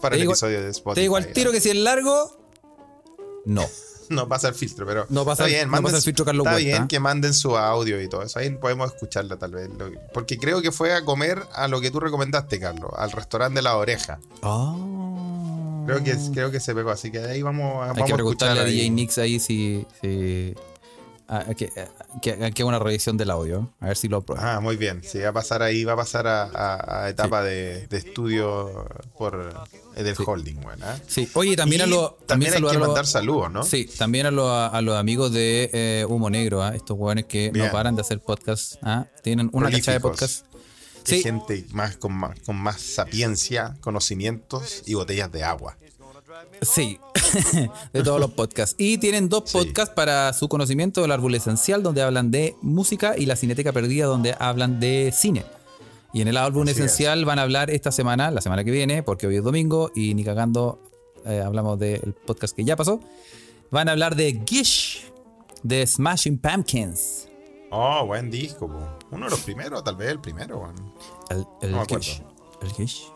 [0.00, 0.94] para, el digo- episodio de Spotify.
[0.96, 1.52] Te digo al tiro ¿ah?
[1.52, 2.36] que si es largo,
[3.44, 3.64] no.
[4.08, 5.04] No pasa el filtro, pero.
[5.08, 7.34] No pasa- está bien, no manden pasa el filtro Carlos Está Huerta, bien que manden
[7.34, 8.38] su audio y todo eso.
[8.38, 9.68] Ahí podemos escucharla tal vez.
[10.14, 13.62] Porque creo que fue a comer a lo que tú recomendaste, Carlos, al restaurante de
[13.62, 14.20] la oreja.
[15.86, 18.16] Creo que, creo que se pegó, así que ahí vamos, a- Hay vamos que a
[18.16, 18.66] preguntarle escuchar.
[18.66, 18.90] a DJ ahí.
[18.90, 19.86] Nix ahí si.
[20.02, 20.54] si
[21.28, 21.72] a- que,
[22.54, 23.68] que, una revisión del audio.
[23.80, 24.54] A ver si lo aprueba.
[24.56, 25.02] Ah, muy bien.
[25.02, 28.86] Sí, va a pasar ahí, va a pasar a, a- a etapa de, de estudio
[29.18, 29.52] por
[29.96, 30.84] eh, del holding, bueno.
[30.86, 30.96] ¿ah?
[31.08, 31.28] Sí.
[31.34, 32.26] Oye, también Y a los.
[32.26, 33.64] también hay saludar que a los- mandar saludos, ¿no?
[33.64, 36.76] Sí, también a los, a los amigos de eh, Humo Negro, ¿ah?
[36.76, 37.66] estos hueones que Bien.
[37.66, 38.74] no paran de hacer podcast.
[38.82, 39.06] ¿ah?
[39.22, 40.44] Tienen una cachada de Prolíficos.
[41.06, 45.76] Sí, gente más con, más con más sapiencia, conocimientos y botellas de agua.
[46.62, 46.98] sí,
[47.92, 48.74] de todos los podcasts.
[48.78, 49.58] Y tienen dos Sí.
[49.58, 54.06] podcasts para su conocimiento: El Árbol Esencial, donde hablan de música, y La Cineteca Perdida,
[54.06, 55.44] donde hablan de cine.
[56.12, 59.02] Y en el álbum Así esencial van a hablar esta semana, la semana que viene,
[59.02, 60.80] porque hoy es domingo y ni cagando
[61.26, 63.00] eh, hablamos del podcast que ya pasó.
[63.70, 65.10] Van a hablar de Gish,
[65.62, 67.28] de Smashing Pumpkins.
[67.70, 68.95] Oh, buen disco, po.
[69.10, 70.72] Uno de los primeros, tal vez el primero.
[71.30, 72.02] El, el No me acuerdo.
[72.02, 72.22] Gish.
[72.62, 73.12] El Gish.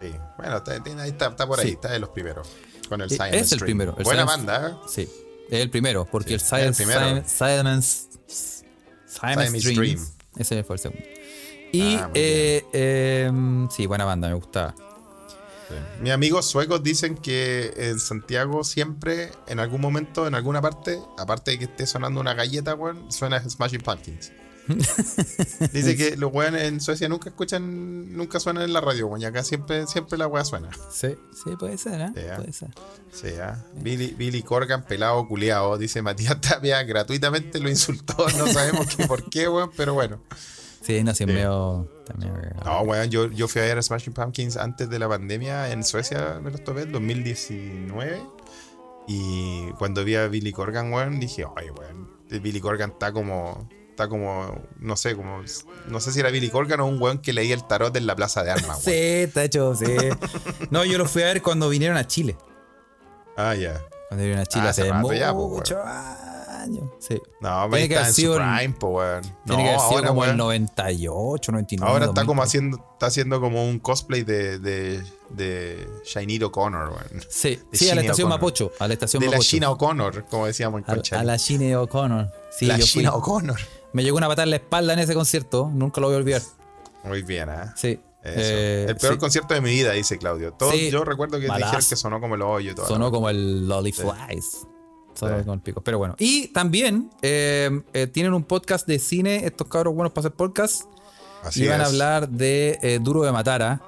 [0.00, 0.12] Sí.
[0.38, 1.72] Bueno, está, está, está por ahí, Sí.
[1.74, 2.48] está de los primeros.
[2.88, 4.74] Con el Eh, Silent es el primero, el Buena banda, ¿eh?
[4.88, 5.02] Sí,
[5.50, 6.86] es el primero, porque Sí, el es el
[7.26, 8.08] Silence
[9.06, 10.06] Silent Stream,
[10.36, 11.04] ese fue el segundo.
[11.72, 14.74] Y, Ah, eh, em, sí, buena banda, me gustaba.
[15.68, 15.74] Sí.
[16.00, 21.52] Mis amigos suecos dicen que en Santiago siempre, en algún momento, en alguna parte, aparte
[21.52, 24.32] de que esté sonando una galleta, weón, suena Smashing Pumpkins.
[25.72, 29.24] Dice que los weones en Suecia nunca escuchan, nunca suenan en la radio, weón, y
[29.24, 30.70] acá siempre, siempre la weá suena.
[30.90, 32.10] Sí, sí, puede ser, ¿eh?
[32.14, 32.36] Sí, ah.
[32.36, 32.68] Puede ser.
[33.12, 33.64] Sí, ah.
[33.76, 39.28] Billy, Billy Corgan, pelado culiao, dice Matías Tapia, gratuitamente lo insultó, no sabemos qué por
[39.30, 40.20] qué, weón, pero bueno.
[40.82, 41.26] Sí, no, sí, Sí.
[41.26, 41.88] medio.
[42.06, 42.32] también,
[42.64, 45.84] No, weón, yo, yo fui a ver a Smashing Pumpkins antes de la pandemia en
[45.84, 48.20] Suecia, me los topé, en 2019.
[49.06, 52.08] Y cuando vi a Billy Corgan, weón, dije, ay, weón,
[52.42, 53.68] Billy Corgan está como,
[54.00, 55.42] está como, no sé, como,
[55.88, 58.16] no sé si era Billy Corgan o un weón que leía el tarot en la
[58.16, 59.84] plaza de armas, Sí, está hecho, sí.
[60.70, 62.36] No, yo lo fui a ver cuando vinieron a Chile.
[63.36, 63.80] Ah, ya.
[64.08, 66.90] Cuando vinieron a Chile Ah, hace rato ya, muchos años.
[66.98, 67.20] Sí.
[67.40, 69.22] No, Tiene que está haber en sido prime, po, weón.
[69.22, 71.90] Tiene No, que haber sido ahora, como el weón, 98, 99.
[71.92, 72.26] ahora está 2000.
[72.26, 77.24] como haciendo, está haciendo como un cosplay de, de, de O'Connor, weón.
[77.28, 78.28] Sí, de sí, a la estación.
[78.28, 78.72] Mapocho.
[78.78, 79.38] A la estación De la.
[79.38, 82.30] China O'Connor, como decíamos en A, la Chine O'Connor.
[82.50, 82.78] Sí, la.
[82.78, 83.58] China O'Connor.
[83.92, 85.70] Me llegó una patada en la espalda en ese concierto.
[85.72, 86.42] Nunca lo voy a olvidar.
[87.04, 87.72] Muy bien, ¿eh?
[87.76, 87.98] Sí.
[88.22, 89.18] Eh, el peor sí.
[89.18, 90.52] concierto de mi vida, dice Claudio.
[90.52, 90.90] Todo, Sí.
[90.90, 91.66] Yo recuerdo que Malazo.
[91.66, 92.86] dijeron que sonó como el hoyo y todo.
[92.86, 94.66] Sonó como el Lolly Flies.
[95.14, 95.80] Sonó como el pico.
[95.80, 96.14] Pero bueno.
[96.18, 99.46] Y también eh, eh, tienen un podcast de cine.
[99.46, 100.82] Estos cabros buenos para hacer podcast.
[101.42, 103.80] Así y van a hablar de eh, Duro de Matar, ¿ah?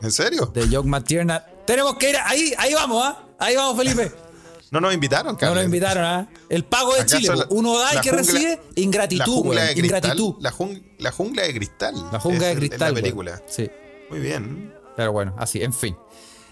[0.00, 0.46] ¿En serio?
[0.46, 1.42] De Jock McTiernan.
[1.66, 2.16] Tenemos que ir.
[2.24, 3.24] Ahí, ahí vamos, ¿ah?
[3.38, 4.12] Ahí vamos, Felipe.
[4.70, 5.56] No nos invitaron, No Carlos.
[5.56, 6.28] nos invitaron, ¿ah?
[6.48, 7.34] El pago de ¿Acaso Chile.
[7.36, 7.46] la-.
[7.50, 9.74] Uno da y que jungla- recibe ingratitud, jungla weón.
[9.74, 9.84] cristal.
[10.00, 10.34] Ingratitud.
[10.40, 11.94] La, jung- la jungla de cristal.
[12.12, 12.78] La jungla de es cristal.
[12.78, 12.94] la weón.
[13.02, 13.42] película.
[13.46, 13.68] Sí.
[14.10, 14.72] Muy bien.
[14.96, 15.96] Pero bueno, así, en fin.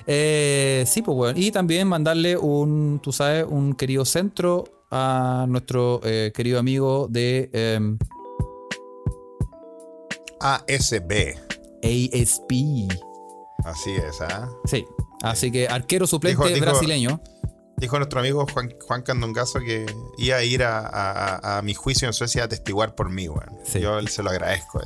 [0.07, 1.39] Eh, sí, pues bueno.
[1.39, 7.51] Y también mandarle un, tú sabes, un querido centro a nuestro eh, querido amigo de
[7.53, 7.99] em,
[10.41, 11.37] ASB.
[11.83, 12.53] ASP.
[13.65, 14.49] Así es, ¿ah?
[14.65, 14.85] Sí.
[15.23, 17.21] Así que arquero suplente Dijo- dijo- brasileño.
[17.79, 19.87] Dijo nuestro amigo Juan, Juan Candongazo que
[20.19, 23.57] iba a ir a, a- a- mi juicio en Suecia a testiguar por mí, weón.
[23.65, 23.81] Sí.
[23.81, 24.81] Yo se lo agradezco.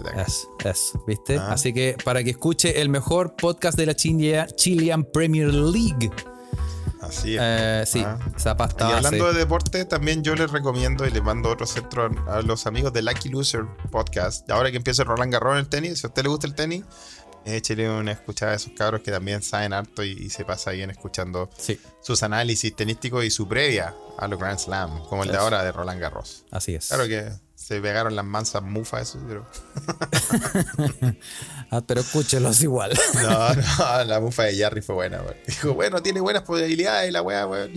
[1.06, 1.36] ¿viste?
[1.38, 1.52] Ah.
[1.52, 6.10] Así que para que escuche el mejor podcast de la Chilia- Chilean Premier League.
[7.00, 7.40] Así es.
[7.42, 8.16] Eh, sí, Ah.
[8.36, 9.06] esa pasta Y base.
[9.06, 12.66] hablando de deporte, también yo les recomiendo y les mando otro centro a, a los
[12.66, 14.48] amigos de Lucky Loser Podcast.
[14.50, 16.84] Ahora que empieza Roland Garros en el tenis, si a usted le gusta el tenis,
[17.44, 20.90] échele una escuchada a esos cabros que también saben harto y, y se pasa bien
[20.90, 25.36] escuchando Sí, sus análisis tenísticos y su previa a los Grand Slam, como el de
[25.38, 26.44] ahora de Roland Garros.
[26.50, 26.88] así es.
[26.88, 29.46] Claro que se pegaron las mansas mufas eso, pero...
[31.70, 32.92] Ah, pero escúchelos igual.
[33.14, 35.36] No, no, la mufa de Jarry fue buena, weón.
[35.46, 37.72] Dijo, bueno, tiene buenas probabilidades la weá, weón.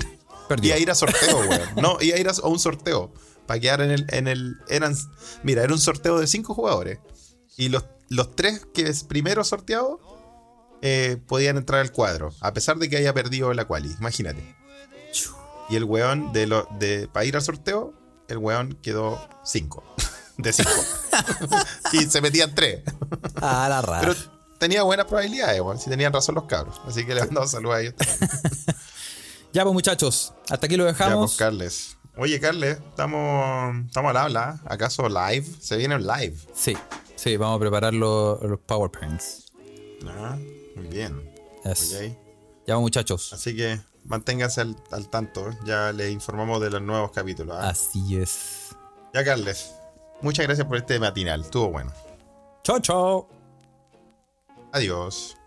[0.50, 0.70] Perdió.
[0.70, 1.62] Iba a ir a sorteo, weón.
[1.78, 3.14] No, iba a ir a, a un sorteo.
[3.46, 4.56] Para quedar en el, en el.
[4.70, 4.96] Eran.
[5.44, 7.00] Mira, era un sorteo de cinco jugadores.
[7.58, 10.00] Y los, los tres que es primero sorteados
[10.82, 12.34] eh, podían entrar al cuadro.
[12.42, 13.92] A pesar de que haya perdido la quali.
[14.00, 14.56] Imagínate.
[15.70, 17.94] Y el weón de lo, de para ir al sorteo,
[18.28, 19.84] el weón quedó cinco.
[20.38, 20.70] De cinco.
[21.94, 22.82] y se metían tres.
[23.36, 24.02] Ah, la rara.
[24.02, 24.16] Pero
[24.60, 25.80] tenía buenas probabilidades, weón.
[25.80, 26.82] Si tenían razón los cabros.
[26.86, 27.94] Así que le mandamos saludos a ellos.
[29.54, 31.36] Ya, pues muchachos, hasta aquí lo Ya, pues, dejamos.
[31.38, 31.96] Carles.
[32.18, 34.60] Oye, Carles, estamos, estamos al habla.
[34.66, 35.46] ¿Acaso live?
[35.62, 36.36] Se viene un live.
[36.54, 36.76] Sí,
[37.16, 39.52] sí, vamos a preparar los, los PowerPoints.
[40.08, 40.38] Ah,
[40.76, 41.32] muy bien.
[41.64, 41.94] Yes.
[41.96, 42.18] Ok.
[42.68, 43.34] Ya, muchachos.
[43.34, 45.50] Así que manténganse al, al tanto.
[45.66, 47.58] Ya les informamos de los nuevos capítulos.
[47.60, 47.70] ¿ah?
[47.70, 48.76] Así es.
[49.14, 49.74] Ya, Carles.
[50.22, 51.42] Muchas gracias por este matinal.
[51.42, 51.92] Estuvo bueno.
[52.64, 53.30] Chao, chao.
[54.72, 55.38] Adiós.